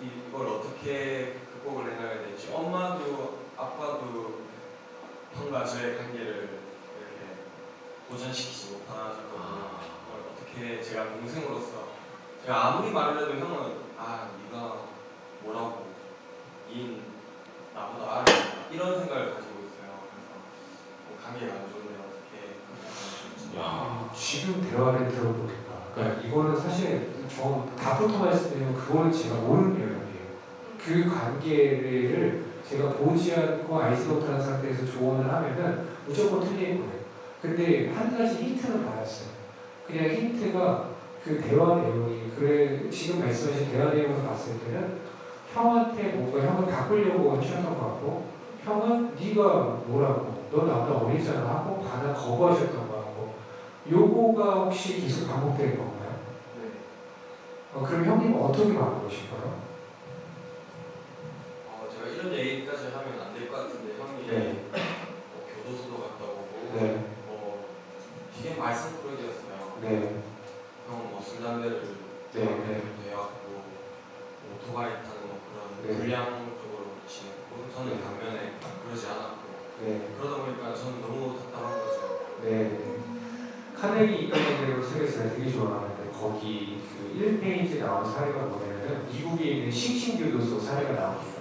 이- 0.00 0.28
이걸 0.28 0.46
어떻게 0.46 1.40
극복을 1.52 1.92
해나가야 1.92 2.18
될지 2.20 2.52
엄마도 2.52 3.40
아빠도 3.56 4.44
형과 5.34 5.64
저의 5.64 5.98
관계를 5.98 6.60
이렇게 6.96 7.36
보전시키지 8.08 8.72
못하셨거든요. 8.74 9.80
이걸 10.06 10.22
어떻게 10.32 10.80
제가 10.80 11.08
동생으로서 11.10 11.83
제가 12.44 12.66
아무리 12.66 12.92
말을 12.92 13.22
해도 13.22 13.32
형은 13.40 13.72
아 13.98 14.28
네가 14.36 14.76
뭐라고 15.42 15.86
인 16.70 17.00
나보다 17.74 18.16
알아 18.16 18.24
이런 18.70 19.00
생각을 19.00 19.34
가지고 19.34 19.60
있어요. 19.64 20.04
그래서 20.12 20.28
뭐 21.08 21.18
관계가 21.24 21.54
안 21.54 21.60
좋은데 21.72 21.94
어떻게? 22.04 23.58
야. 23.58 24.10
지금 24.14 24.60
대화를 24.60 25.08
들어보니까 25.08 25.88
그러니까 25.94 26.20
이거는 26.20 26.54
사실 26.54 27.14
저 27.34 27.66
답부터 27.82 28.18
말씀드리면 28.18 28.74
그거는 28.74 29.10
제가 29.10 29.36
모르는 29.36 29.80
영역이에요. 29.80 30.28
그 30.78 31.08
관계를 31.08 32.44
제가 32.68 32.90
보지 32.90 33.34
않고 33.34 33.80
알지 33.80 34.04
못하는 34.04 34.38
상태에서 34.38 34.84
조언을 34.84 35.32
하면은 35.32 35.88
무조건 36.06 36.46
틀릴 36.46 36.76
거예요. 36.78 37.04
근데 37.40 37.90
한 37.90 38.14
가지 38.14 38.34
힌트는 38.36 38.84
받았어요. 38.84 39.28
그냥 39.86 40.10
힌트가 40.10 40.90
그 41.24 41.40
대화 41.40 41.76
내용이 41.76 42.23
그래 42.38 42.90
지금 42.90 43.20
말씀하신 43.20 43.70
대화 43.72 43.92
내용을 43.92 44.22
봤을 44.24 44.58
때는 44.60 44.98
형한테 45.52 46.02
뭔가 46.14 46.40
형을 46.46 46.70
바꾸려고 46.72 47.36
하셨던 47.36 47.64
것 47.64 47.80
같고 47.80 48.26
형은 48.64 49.14
네가 49.14 49.42
뭐라고 49.86 50.44
너 50.50 50.64
나보다 50.64 50.98
어리잖아 51.06 51.48
하고 51.48 51.82
반응 51.82 52.12
거부하셨던 52.14 52.88
것 52.88 52.94
같고 52.96 53.34
요거가 53.90 54.64
혹시 54.64 55.00
계속 55.00 55.28
반복되는 55.28 55.76
건가요? 55.78 56.14
네. 56.60 56.70
어, 57.74 57.84
그럼 57.86 58.04
형님 58.04 58.34
어떻게 58.40 58.74
바꾸고 58.74 59.08
싶어요? 59.10 59.60
어, 61.68 61.88
제가 61.92 62.08
이런 62.08 62.32
얘기까지 62.32 62.86
하면 62.86 63.20
안 63.20 63.34
될 63.34 63.48
것 63.50 63.56
같은데 63.68 63.94
형이 63.98 64.26
네. 64.28 64.64
뭐 64.72 65.46
교도소도 65.46 65.98
갔다 66.02 66.24
오고 66.24 66.70
네, 66.74 67.04
뭐 67.26 67.68
되게 68.36 68.54
말썽꾸러기였어요. 68.56 69.78
네, 69.82 70.22
형은 70.88 71.10
뭐술 71.10 71.42
담배를 71.42 71.82
네, 72.32 72.40
네. 72.44 72.82
되었고 73.04 73.62
오토바이 74.54 74.90
타는 75.02 75.20
뭐 75.28 75.40
그런 75.46 75.86
네. 75.86 75.98
불량적으로 75.98 76.94
지냈고 77.06 77.68
저는 77.74 77.96
네. 77.96 78.02
반면에 78.02 78.52
그러지 78.84 79.06
않았고 79.06 79.44
네, 79.82 80.03
그러다 80.18 80.42
보니까 80.44 80.74
저는 80.74 81.00
너무 81.02 81.36
답답한 81.38 81.78
거죠. 81.78 82.20
네. 82.42 82.78
카네기 83.78 84.30
책을 84.30 85.10
제가 85.10 85.34
되게 85.34 85.50
좋아하는데 85.50 86.10
거기 86.12 86.78
그 86.88 87.18
1페이지에 87.18 87.80
나온 87.80 88.04
사례가 88.10 88.46
뭐냐면 88.46 89.06
미국에 89.12 89.44
있는 89.44 89.70
싱싱교도소 89.70 90.60
사례가 90.60 90.92
나옵니다. 90.92 91.34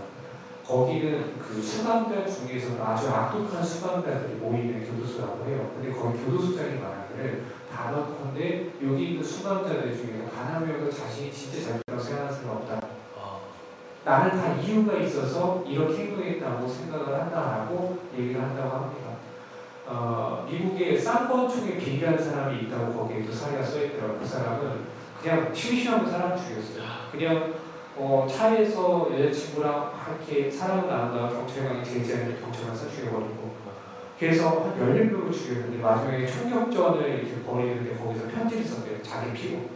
거기는 0.66 1.38
그 1.40 1.62
수감자 1.62 2.26
중에서 2.26 2.84
아주 2.84 3.10
악독한 3.10 3.64
수감자들이 3.64 4.36
모이는 4.36 4.86
교도소라고 4.86 5.46
해요. 5.46 5.72
근데 5.76 5.92
거기 5.92 6.24
교도소장이 6.24 6.80
말하기를 6.80 7.46
단언컨대 7.72 8.72
여기 8.84 9.10
있는 9.10 9.24
수감자들 9.24 9.94
중에서 9.96 10.30
단 10.34 10.54
한 10.54 10.68
명도 10.68 10.92
자신이 10.92 11.32
진짜 11.32 11.60
잘못다고 11.62 12.00
생각하는 12.00 12.34
사람. 12.34 12.63
나는 14.06 14.32
다 14.32 14.54
이유가 14.56 14.98
있어서 14.98 15.64
이렇게 15.68 16.04
행동했다고 16.04 16.68
생각을 16.68 17.22
한다라고 17.22 17.98
얘기를 18.18 18.42
한다고 18.42 18.70
합니다. 18.70 19.04
어, 19.86 20.46
미국에 20.50 20.98
쌍권총에 20.98 21.78
비리한 21.78 22.18
사람이 22.18 22.64
있다고 22.64 22.94
거기에 22.94 23.26
또 23.26 23.32
사례가 23.32 23.64
써있더라고요. 23.64 24.20
그 24.20 24.26
사람은 24.26 24.86
그냥 25.22 25.54
심심하면 25.54 26.10
사람 26.10 26.38
죽였어요. 26.38 26.84
그냥 27.12 27.54
어, 27.96 28.28
차에서 28.30 29.10
여자친구랑 29.14 29.72
막 29.72 30.20
이렇게 30.20 30.50
사람을 30.50 30.90
나누다가 30.90 31.30
경찰관이 31.30 31.84
제지하는데 31.84 32.42
경찰관 32.42 32.76
쏴 32.76 32.90
죽여버리고 32.90 33.54
그래서 34.20 34.50
한 34.50 34.80
16명을 34.80 35.34
죽였는데 35.34 35.78
마지막에 35.78 36.26
총격전을 36.26 37.10
이렇게 37.10 37.44
벌이는데 37.44 37.96
거기서 37.98 38.28
편지를 38.28 38.64
썼대요. 38.64 39.02
자기 39.04 39.34
피고 39.34 39.70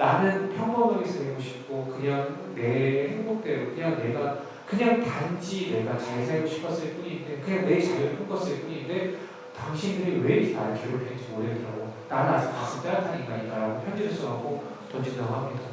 나는 0.00 0.48
평범하게 0.56 1.04
살고 1.04 1.38
싶고 1.38 1.94
그냥 1.94 2.54
내 2.54 3.08
행복대로 3.08 3.74
그냥 3.74 3.98
내가 4.02 4.38
그냥 4.66 5.04
단지 5.04 5.72
내가 5.72 5.98
잘 5.98 6.24
살고 6.24 6.46
싶었을 6.46 6.94
뿐인데 6.94 7.42
그냥 7.44 7.66
내 7.66 7.78
자유를 7.78 8.16
꿈꿨을 8.16 8.60
뿐인데 8.60 9.18
당신들이 9.54 10.22
왜 10.22 10.54
나를 10.54 10.74
괴롭히는지 10.74 11.26
모르겠더라고. 11.30 11.92
나는 12.08 12.32
아직 12.32 12.50
가슴 12.50 12.82
따뜻한 12.82 13.20
인간이다라고 13.20 13.82
편지를 13.82 14.10
써갖고 14.10 14.64
던진다고 14.90 15.34
합니다. 15.34 15.64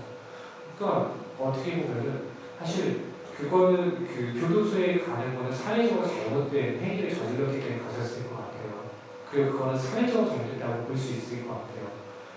그러니까 0.78 1.14
어떻게 1.40 1.84
보면은 1.84 2.24
사실 2.60 3.04
그거는 3.38 4.08
그 4.08 4.38
교도소에 4.42 5.00
가는 5.00 5.38
거는 5.38 5.54
사회적으로 5.54 6.06
잘못된 6.06 6.82
행위를 6.82 7.16
저질렀기 7.16 7.62
때문에 7.62 7.82
가셨을 7.82 8.24
것 8.28 8.36
같아요. 8.36 8.90
그리고 9.32 9.52
그거는 9.54 9.80
사회적으로 9.80 10.28
잘못됐다고 10.28 10.84
볼 10.84 10.98
수 10.98 11.14
있을 11.14 11.48
것 11.48 11.54
같아요. 11.54 11.88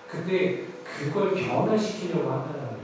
근데 0.06 0.69
그걸 0.98 1.34
변화시키려고 1.34 2.30
한다면 2.30 2.78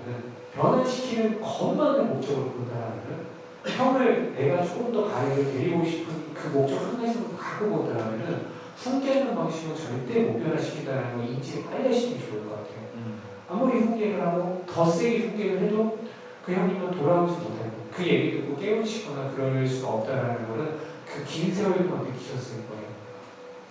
변화시키는 0.54 1.40
것만을 1.40 2.04
목적으로 2.04 2.50
본다면 2.50 3.26
형을 3.66 4.34
내가 4.36 4.64
조금 4.64 4.92
더 4.92 5.08
가리를 5.10 5.52
데리고 5.52 5.84
싶은 5.84 6.32
그 6.34 6.48
목적 6.48 6.76
한 6.82 6.96
가지만 6.96 7.36
갖고 7.36 7.68
본다면 7.70 8.46
훈계하는 8.76 9.34
방식은 9.34 9.74
절대 9.74 10.20
못 10.20 10.42
변화시킨다는 10.42 11.16
거 11.16 11.22
인지를 11.24 11.64
빨리 11.64 11.88
하시는 11.88 12.18
게 12.18 12.26
좋을 12.26 12.44
것 12.44 12.50
같아요. 12.50 12.76
음. 12.94 13.20
아무리 13.48 13.80
훈계를 13.80 14.24
하고 14.24 14.64
더 14.66 14.84
세게 14.86 15.28
훈계를 15.28 15.62
해도 15.62 15.98
그 16.44 16.52
형님은 16.52 16.90
돌아오지 16.92 17.32
못하고 17.38 17.70
그 17.92 18.04
얘기 18.06 18.32
듣고 18.40 18.56
깨우치거나 18.56 19.32
그럴 19.34 19.66
수가 19.66 19.88
없다라는 19.88 20.48
거는 20.48 20.76
그 21.06 21.24
긴 21.24 21.52
세월만 21.54 22.04
느끼셨을 22.04 22.64
거예요. 22.68 22.86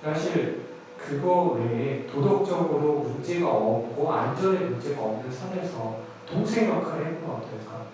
사실 0.03 0.64
그거 0.97 1.58
외에 1.60 2.05
도덕적으로 2.08 2.99
문제가 2.99 3.49
없고 3.49 4.12
안전에 4.12 4.60
문제가 4.60 5.01
없는 5.01 5.31
선에서 5.31 5.99
동생 6.27 6.69
역할을 6.69 7.05
해보면 7.08 7.36
어떨까? 7.38 7.86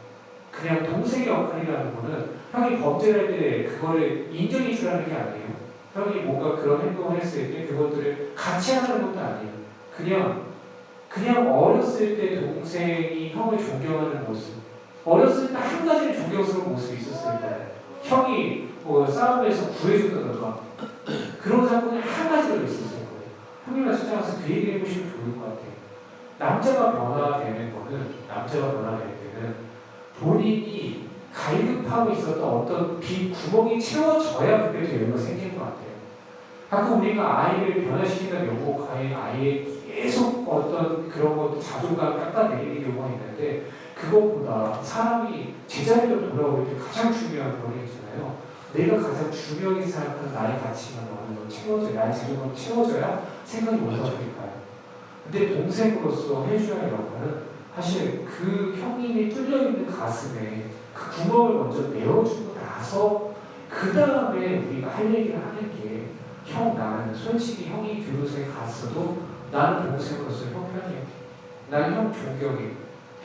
그냥 0.52 0.84
동생의 0.86 1.28
역할이라는 1.28 1.96
거는 1.96 2.30
형이 2.52 2.80
범죄를 2.80 3.28
할때 3.28 3.64
그거를 3.66 4.30
인정해 4.32 4.74
주라는 4.74 5.06
게 5.06 5.14
아니에요. 5.14 5.52
형이 5.94 6.22
뭔가 6.22 6.62
그런 6.62 6.82
행동을 6.82 7.20
했을 7.20 7.52
때 7.52 7.66
그것들을 7.68 8.34
같이 8.36 8.74
하는 8.74 9.02
것도 9.08 9.20
아니에요. 9.20 9.52
그냥 9.96 10.52
그냥 11.10 11.52
어렸을 11.54 12.16
때 12.16 12.40
동생이 12.40 13.32
형을 13.34 13.58
존경하는 13.58 14.26
모습 14.26 14.54
어렸을 15.04 15.50
때 15.50 15.56
한 15.56 15.86
가지는 15.86 16.16
존경스러운 16.16 16.72
모습이 16.72 17.02
있었을 17.02 17.40
거예요 17.40 17.72
형이 18.04 18.70
뭐 18.84 19.06
싸움에서 19.06 19.72
구해준다던가 19.72 20.60
그런 21.42 21.68
사건이 21.68 22.00
한 22.00 22.30
가지로 22.30 22.64
있었을 22.64 22.86
거예요 22.86 22.90
형님이랑 23.72 23.96
수장에서 23.96 24.38
그 24.44 24.52
얘기를 24.52 24.76
해보시면 24.76 25.12
좋을 25.12 25.38
것 25.38 25.46
같아요 25.46 25.72
남자가 26.38 26.92
변화되는 26.92 27.74
거는 27.74 28.16
남자가 28.28 28.72
변화될 28.72 29.08
때는 29.18 29.56
본인이 30.20 31.08
갈급하고 31.34 32.12
있었던 32.12 32.44
어떤 32.44 33.00
빈 33.00 33.32
구멍이 33.32 33.80
채워져야 33.80 34.72
그때 34.72 35.02
여유가 35.02 35.18
생기는 35.18 35.58
것 35.58 35.66
같아요. 35.66 35.92
가끔 36.70 37.00
우리가 37.00 37.46
아이를 37.46 37.86
변화시키는 37.86 38.48
연구가에 38.48 39.14
아이의 39.14 39.68
계속 39.88 40.46
어떤 40.48 41.10
그런 41.10 41.38
것도 41.38 41.60
자존감 41.60 42.18
깎아내리는 42.18 42.84
경우가 42.84 43.14
있는데 43.14 43.68
그것보다 43.96 44.82
사람이 44.82 45.54
제자리로 45.68 46.30
돌아올 46.30 46.66
때 46.66 46.76
가장 46.78 47.14
중요한 47.14 47.62
건 47.62 47.74
있잖아요. 47.86 48.38
내가 48.74 48.98
가장 48.98 49.32
중요하게 49.32 49.86
생각하는 49.86 50.34
나의 50.34 50.60
가치가 50.62 51.02
어느 51.02 51.36
정도 51.36 51.48
채워져야 51.48 51.94
나의 51.94 52.14
자존감 52.18 52.56
채워져야 52.56 53.24
생각이 53.46 53.82
올라오니까요. 53.82 54.62
근데 55.24 55.56
동생으로서 55.56 56.46
해줘야 56.46 56.84
할 56.84 56.92
역할은 56.92 57.42
사실 57.76 58.26
그 58.26 58.76
형님이 58.80 59.30
뚫려 59.30 59.70
있는 59.70 59.88
가슴에 59.92 60.66
그 60.94 61.24
구멍을 61.24 61.54
먼저 61.56 61.90
메워주고 61.90 62.56
나서 62.56 63.32
그 63.70 63.94
다음에 63.94 64.60
우리가 64.60 64.90
할 64.90 65.14
얘기를 65.14 65.38
하는 65.40 65.72
게 65.72 66.22
형 66.46 66.76
나는 66.78 67.14
솔직히 67.14 67.70
형이 67.70 68.04
교도소에 68.06 68.48
갔어도 68.48 69.24
나는 69.52 69.92
동생으로서 69.92 70.46
형 70.46 70.72
편이야. 70.72 71.02
나는 71.70 71.96
형 71.96 72.14
존경해. 72.14 72.72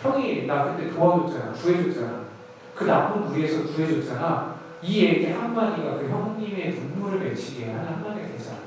형이 0.00 0.46
나 0.46 0.64
그때 0.76 0.90
도와줬잖아. 0.90 1.52
구해줬잖아. 1.52 2.26
그 2.74 2.84
나쁜 2.84 3.26
무리에서 3.28 3.64
구해줬잖아. 3.64 4.55
이 4.86 5.04
얘기 5.04 5.32
한마디가 5.32 5.98
그 5.98 6.08
형님의 6.08 6.74
눈물을 6.74 7.18
맺히게 7.18 7.72
하는 7.72 7.86
한마디가 7.86 8.28
되지 8.28 8.50
않아요. 8.50 8.62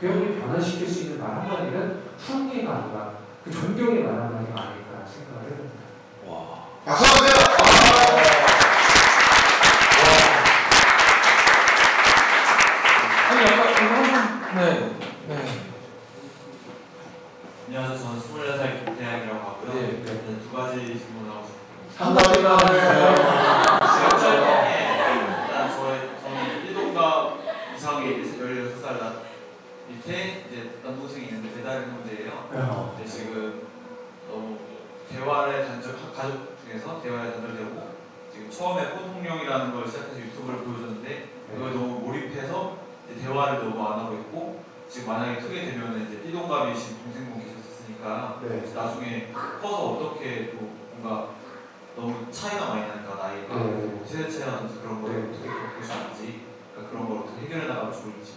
그 0.00 0.08
형님 0.08 0.40
변화시킬 0.40 0.88
수 0.88 1.02
있는 1.02 1.20
말 1.20 1.30
한마디는 1.30 2.02
훈계가 2.18 2.72
아니라 2.74 3.12
그 3.44 3.52
존경의 3.52 4.02
말 4.02 4.14
한마디가 4.14 4.60
아닐까 4.60 5.06
생각을 5.06 5.44
해봅니다. 5.48 5.80
와. 6.26 6.66
박수 6.84 7.04
한번 7.04 7.28
주세요. 7.28 8.50
아니 13.30 13.44
아까 13.44 14.60
네. 14.60 14.90
네. 15.28 15.46
안녕하세요. 17.68 17.98
저는 17.98 18.18
24살 18.20 18.84
김태양이라고 18.84 19.38
하고요. 19.38 19.72
네. 19.72 20.02
네, 20.04 20.40
두 20.42 20.56
가지 20.56 20.98
질문하고 20.98 21.46
싶어요. 21.46 21.60
한 21.96 22.14
가지만 22.16 22.58
해주세요. 22.58 23.14
일단 25.46 25.70
저의 25.76 26.10
저는 26.22 26.66
일동갑 26.66 27.38
이상의 27.76 28.22
이제 28.22 28.38
16살 28.38 28.98
나 28.98 29.22
밑에 29.88 30.44
이제 30.50 30.70
남동생이 30.82 31.26
있는데 31.26 31.54
배다른 31.54 31.90
형제예요. 31.90 32.48
근데 32.96 33.08
지금 33.08 33.68
너무 34.28 34.58
대화를 35.10 35.66
단절 35.66 35.96
가족 36.16 36.56
중에서 36.64 37.00
대화를 37.02 37.32
단절되고 37.32 37.90
지금 38.32 38.50
처음에 38.50 38.82
호통령이라는 38.84 39.72
걸 39.72 39.86
시작해서 39.86 40.18
유튜브를 40.18 40.60
보여줬는데 40.64 41.28
그거에 41.52 41.72
너무 41.72 42.00
몰입해서 42.00 42.78
이제 43.10 43.26
대화를 43.26 43.58
너무 43.58 43.84
안 43.86 43.98
하고 44.00 44.14
있고 44.14 44.62
지금 44.88 45.08
만약에 45.12 45.40
크게 45.40 45.66
되면 45.66 46.06
이제 46.06 46.22
띠동갑이신 46.22 47.02
동생분 47.02 47.42
계셨으니까 47.42 48.40
네. 48.42 48.59
이제 48.70 48.78
나중에 48.78 49.32
커서 49.60 49.90
어떻게 49.90 50.52
또 50.52 50.68
뭔가 50.96 51.30
너무 51.96 52.30
차이가 52.30 52.68
많이 52.68 52.86
나니까 52.86 53.16
나이가 53.16 53.64
네. 53.64 54.00
세대 54.06 54.30
차이라든지 54.30 54.80
그런 54.80 55.02
거를 55.02 55.16
네. 55.16 55.28
어떻게 55.28 55.48
보시는지 55.76 56.42
그러니까 56.72 56.90
그런 56.90 57.08
걸 57.08 57.18
어떻게 57.18 57.46
해결해 57.46 57.66
나가면 57.66 57.92
좋을지 57.92 58.34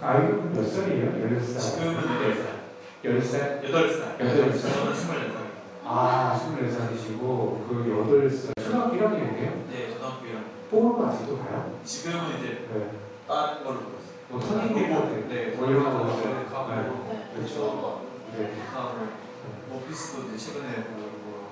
아이가 0.00 0.28
몇 0.54 0.64
살이에요? 0.64 1.12
16살. 1.12 1.60
지금은 1.60 1.96
8살 2.00 2.60
10살? 3.04 3.62
8살 3.62 4.20
여덟 4.20 4.58
살. 4.58 4.72
저는 4.72 4.92
24살 4.94 5.40
아, 5.84 6.40
24살이시고 6.40 7.20
그 7.68 7.84
8살 8.08 8.64
초등학교 8.64 8.96
1학년이에요? 8.96 9.68
네 9.70 9.90
초등학교 9.92 10.24
1학년 10.24 10.44
뽑은 10.70 10.92
거 10.96 11.08
아직도 11.08 11.38
가요? 11.38 11.78
지금은 11.84 12.38
이제 12.38 12.66
네. 12.72 12.90
다른 13.28 13.64
걸로 13.64 13.80
보고 13.80 13.98
있어요 13.98 14.10
뭐 14.28 14.40
터닝 14.40 15.28
네, 15.28 15.54
뭐 15.56 15.68
이런 15.68 15.84
거 15.84 16.06
네, 16.06 16.24
네. 16.24 16.44
가고 16.50 17.04
네. 17.08 17.30
그렇죠. 17.34 18.09
네. 18.36 18.52
하고 18.72 19.06
오피스도 19.72 20.28
이제 20.28 20.52
최근에 20.52 20.84
보고 20.84 21.00
있고 21.08 21.50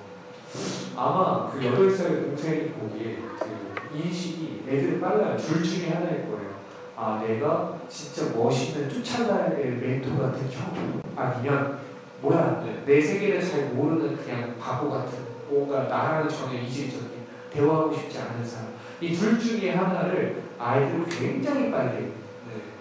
아마 0.95 1.49
그 1.51 1.59
8살 1.59 2.25
동생이 2.25 2.69
보기에 2.71 3.17
그 3.39 3.97
인식이 3.97 4.63
애들은 4.67 5.01
빨라요. 5.01 5.37
둘 5.37 5.63
중에 5.63 5.89
하나일 5.89 6.25
거예요. 6.27 6.49
아, 6.95 7.23
내가 7.25 7.77
진짜 7.87 8.35
멋있는 8.37 8.89
쫓아가야 8.89 9.49
될 9.51 9.77
멘토 9.77 10.17
같은 10.21 10.49
형. 10.51 11.01
아니면, 11.15 11.79
뭐야, 12.21 12.61
네. 12.65 12.83
내 12.85 13.01
세계를 13.01 13.41
잘 13.41 13.69
모르는 13.69 14.17
그냥 14.17 14.55
바보 14.59 14.89
같은, 14.91 15.17
뭔가 15.49 15.83
나랑은 15.83 16.27
전혀 16.29 16.59
이질적인, 16.61 17.09
대화하고 17.53 17.93
싶지 17.95 18.19
않은 18.19 18.45
사람. 18.45 18.67
이 19.01 19.15
둘 19.15 19.39
중에 19.39 19.71
하나를 19.75 20.43
아이들은 20.59 21.05
굉장히 21.07 21.71
빨리 21.71 22.03
네. 22.03 22.11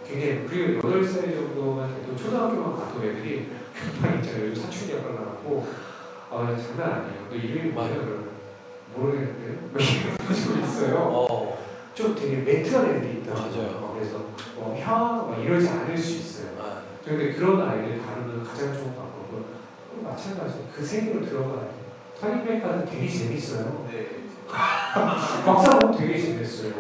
굉장히 0.05 0.47
그리고 0.49 0.89
8살 0.89 1.33
정도만 1.37 1.95
돼도 1.95 2.17
초등학교만 2.17 2.75
가도 2.77 3.05
애들이 3.05 3.47
금방 3.79 4.19
있잖아요. 4.19 4.47
요즘 4.47 4.63
사춘기 4.63 4.93
역할을 4.95 5.19
하고 5.19 5.67
아 6.31 6.57
장난 6.57 7.01
아니에요. 7.05 7.27
너 7.31 7.37
이름이 7.37 7.71
뭐냐 7.71 7.95
그러면 7.95 8.29
모르겠는데 8.95 9.59
뭐 9.61 9.81
이런 9.81 10.17
거좀 10.19 10.63
있어요. 10.63 10.97
어. 10.99 11.59
좀 11.95 12.15
되게 12.15 12.37
매트한 12.37 12.87
애들이 12.97 13.19
있다. 13.21 13.35
맞아요. 13.35 13.93
그래서 13.99 14.19
어, 14.57 14.77
형 14.79 15.31
막 15.31 15.39
이러지 15.45 15.69
않을 15.69 15.97
수 15.99 16.13
있어요. 16.19 16.53
아, 16.61 16.83
근데 17.05 17.33
그런 17.33 17.61
아이들 17.69 18.01
다루는 18.01 18.45
가장 18.45 18.73
좋은 18.73 18.95
방법은 18.95 19.45
마찬가지로 20.05 20.65
그 20.75 20.85
세계로 20.85 21.25
들어가야 21.25 21.61
돼요. 21.61 21.79
터닝백과는 22.21 22.87
되게 22.87 23.09
재밌어요. 23.09 23.87
네. 23.91 24.07
막상 24.49 25.79
보면 25.79 25.99
되게 25.99 26.19
재밌어요. 26.21 26.73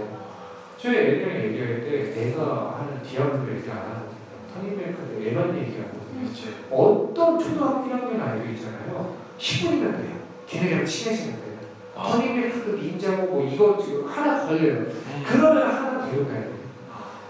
저희 0.80 0.96
애들이랑 0.96 1.36
얘기할 1.44 1.80
때 1.82 2.14
내가 2.14 2.76
하는 2.78 3.02
디아블로 3.02 3.56
얘기 3.56 3.68
안 3.70 3.78
하거든요. 3.78 4.17
애만 4.56 5.56
얘기하거든요. 5.58 6.20
그렇죠. 6.20 6.48
어떤 6.70 7.38
초등학교 7.38 7.88
1학년 7.90 8.20
아이들 8.22 8.50
있잖아요. 8.54 9.14
10분이면 9.38 9.92
돼요. 9.98 10.18
걔네랑 10.46 10.84
친해지면 10.86 11.36
돼요. 11.36 11.58
아. 11.96 12.02
터닝백도 12.08 12.72
닌자고 12.76 13.26
뭐 13.26 13.44
이거 13.50 13.78
지금 13.82 14.06
하나 14.08 14.46
걸려요. 14.46 14.78
음. 14.80 15.24
그러면 15.26 15.62
하나 15.68 16.06
배워가야 16.10 16.40
돼요. 16.40 16.58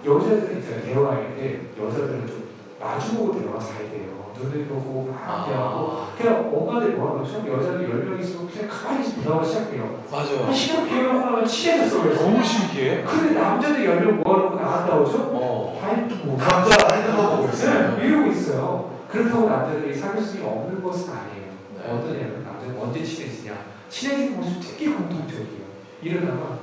여자들은 0.06 0.58
있잖아요. 0.60 0.82
대화할 0.84 1.36
때 1.36 1.60
여자들은 1.82 2.26
좀 2.26 2.48
마주보고 2.80 3.40
대화 3.40 3.58
잘 3.58 3.90
돼요. 3.90 4.18
눈을 4.38 4.66
보고 4.68 5.10
막 5.10 5.46
대화하고 5.48 5.90
아, 5.90 6.08
그냥 6.16 6.48
엄마들 6.54 6.92
뭐하면 6.92 7.26
좀 7.26 7.44
여자들 7.48 7.88
10명 7.88 8.20
있으면 8.20 8.48
그냥 8.48 8.68
가만히 8.68 9.04
있으면 9.04 9.24
대화가 9.24 9.44
시작해요. 9.44 9.82
한 9.82 10.00
맞아요. 10.12 10.52
시간 10.52 10.86
비우면 10.88 11.22
하면 11.24 11.44
친해졌어 11.44 12.02
그래서. 12.04 12.22
너무 12.22 12.44
신기해. 12.44 13.02
근데 13.02 13.34
남자들 13.34 13.84
10명 13.84 14.22
모아놓고 14.22 14.54
나갔다 14.54 14.96
오죠? 15.00 15.18
어. 15.32 15.80
아이 15.82 16.08
또 16.08 16.14
뭐. 16.24 16.38
핸 16.38 16.77
보고 17.16 17.48
있어요. 17.48 17.96
네, 17.96 18.06
이러고 18.06 18.30
있어요. 18.30 18.98
그렇다고 19.10 19.48
남자들이 19.48 19.94
사귈 19.94 20.22
수 20.22 20.44
없는 20.44 20.82
것은 20.82 21.12
아니에요. 21.12 21.48
네. 21.76 21.90
어떠냐면 21.90 22.44
남자는 22.44 22.78
언제 22.80 23.02
친해지냐. 23.02 23.54
친해지는 23.88 24.36
모습 24.36 24.60
되게 24.60 24.92
공통적이에요. 24.92 25.68
이러다가 26.02 26.58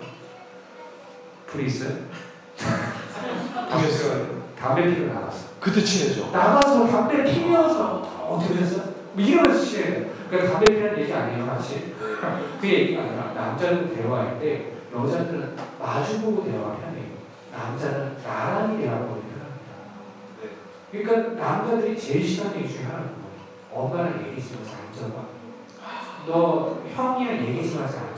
둘이 1.52 1.66
있어요. 1.66 1.92
그래서 3.72 4.26
담배 4.58 4.94
피러 4.94 5.14
나갔어. 5.14 5.48
그때 5.60 5.82
친해져. 5.82 6.30
나가서 6.32 6.88
담배 6.88 7.24
피면서 7.24 8.02
어떻게 8.30 8.60
됐어? 8.60 8.84
뭐 9.14 9.24
이러면서 9.24 9.66
친해요. 9.66 10.06
그러니까 10.30 10.54
담배 10.54 10.74
피는 10.74 11.00
얘기 11.00 11.14
아니에요, 11.14 11.46
같이. 11.48 11.96
그 12.62 12.68
얘기가 12.68 13.02
아니라 13.02 13.34
남자는 13.34 13.96
대화할 13.96 14.40
때 14.40 14.74
여자들은 14.96 15.56
마주보고 15.80 16.44
대화를 16.44 16.86
하네요. 16.86 17.06
남자는 17.52 18.18
나란히 18.24 18.82
대화하고. 18.82 19.16
네. 19.16 19.25
그러니까 21.04 21.42
남자들이 21.42 22.00
제일 22.00 22.26
싫어하는 22.26 22.68
중에 22.68 22.84
하나는 22.84 23.10
뭐예요? 23.20 23.36
엄마랑 23.74 24.26
얘기지 24.28 24.56
마서 24.56 24.76
앉아봐. 24.88 25.24
너 26.28 26.78
형이랑 26.96 27.46
얘기지 27.48 27.78
마서 27.78 27.98
앉아봐. 28.00 28.16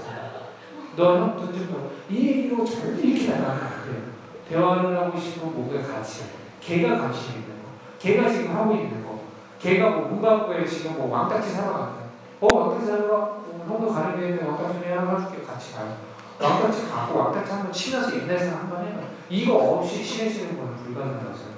너형 0.96 1.38
돈좀 1.38 1.68
더. 1.68 2.14
이 2.14 2.28
얘기로 2.28 2.64
절대 2.66 3.02
이렇게 3.02 3.30
나가면 3.30 3.64
안 3.64 3.86
돼요. 3.86 4.04
대화를 4.50 4.98
하고 4.98 5.20
싶으면 5.20 5.54
뭔가 5.54 5.82
같이. 5.94 6.26
걔가 6.62 6.98
관심 6.98 7.34
있는 7.36 7.48
거. 7.48 7.70
걔가 8.00 8.30
지금 8.30 8.56
하고 8.56 8.74
있는 8.74 9.04
거. 9.04 9.22
걔가 9.60 9.90
뭐 9.90 10.08
문방구에 10.10 10.66
지금 10.66 10.98
뭐 10.98 11.10
왕딱지 11.10 11.50
사러 11.52 11.74
간다. 11.74 11.94
어 12.40 12.48
왕딱지 12.56 12.86
사러 12.86 13.08
가? 13.08 13.16
어, 13.18 13.66
형도 13.68 13.92
가는 13.92 14.20
데 14.20 14.28
있는데 14.30 14.46
왕딱지 14.46 14.88
하나 14.90 15.20
사줄게 15.20 15.44
같이 15.44 15.74
가요. 15.74 15.96
왕딱지 16.40 16.88
갖고 16.88 17.20
왕딱지 17.20 17.52
한번 17.52 17.72
치면서 17.72 18.16
옛날 18.22 18.38
생각 18.38 18.62
한번 18.62 18.86
해요. 18.86 19.00
이거 19.30 19.56
없이 19.56 20.04
친해지는 20.04 20.58
건 20.58 20.76
불가능하죠. 20.78 21.57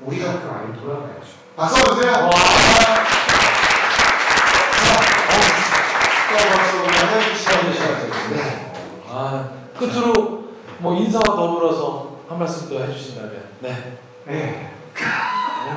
우리가 0.00 0.40
그 0.40 0.50
아이를 0.50 0.74
돌아가야죠. 0.80 1.26
박수 1.56 1.84
주세요. 1.94 2.12
와. 2.12 2.30
박수. 2.30 2.86
아 9.08 9.48
끝으로 9.78 10.44
뭐 10.78 10.94
인사와 10.96 11.22
더불어서 11.24 12.16
한 12.28 12.38
말씀 12.38 12.68
더 12.68 12.82
해주신다면. 12.84 13.32
네. 13.60 13.98
네. 14.26 14.70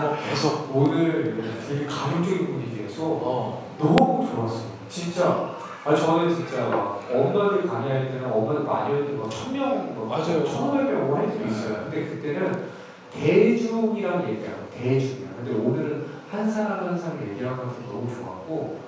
뭐 0.02 0.18
계속. 0.30 0.70
오늘 0.76 1.42
되게 1.68 1.86
감동적인 1.86 2.46
분위기여서 2.48 3.04
어. 3.04 3.76
너무 3.80 4.28
좋았어요. 4.30 4.70
진짜. 4.90 5.58
아 5.86 5.96
저는 5.96 6.36
진짜 6.36 6.68
막 6.68 7.02
엄마들 7.10 7.66
강의할 7.66 8.12
때는 8.12 8.32
엄마들 8.32 8.64
많이 8.64 8.94
했는데 8.94 9.18
막 9.18 9.30
천명, 9.32 9.96
뭐 9.96 10.06
맞아요. 10.08 10.46
천오백 10.46 10.92
명 10.92 11.30
때도 11.32 11.46
있어요. 11.48 11.76
근데 11.86 12.06
그때는 12.06 12.70
대중이라고 13.14 14.30
얘기하고 14.30 14.70
대중이야. 14.78 15.30
근데 15.38 15.52
오늘은 15.52 16.06
한 16.32 16.50
사람 16.50 16.88
한 16.88 16.98
사람 16.98 17.22
얘기하는 17.22 17.58
너무 17.88 18.08
좋았고 18.14 18.80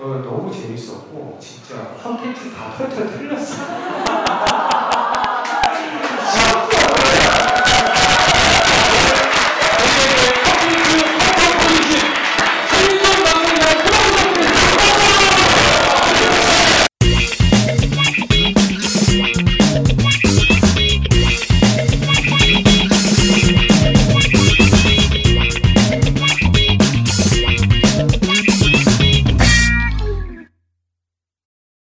어, 0.00 0.04
너무 0.24 0.50
재밌었고 0.52 1.38
진짜 1.40 1.94
컨텐츠 2.02 2.52
다 2.54 2.72
펼쳐 2.76 3.06
틀렸어. 3.06 3.64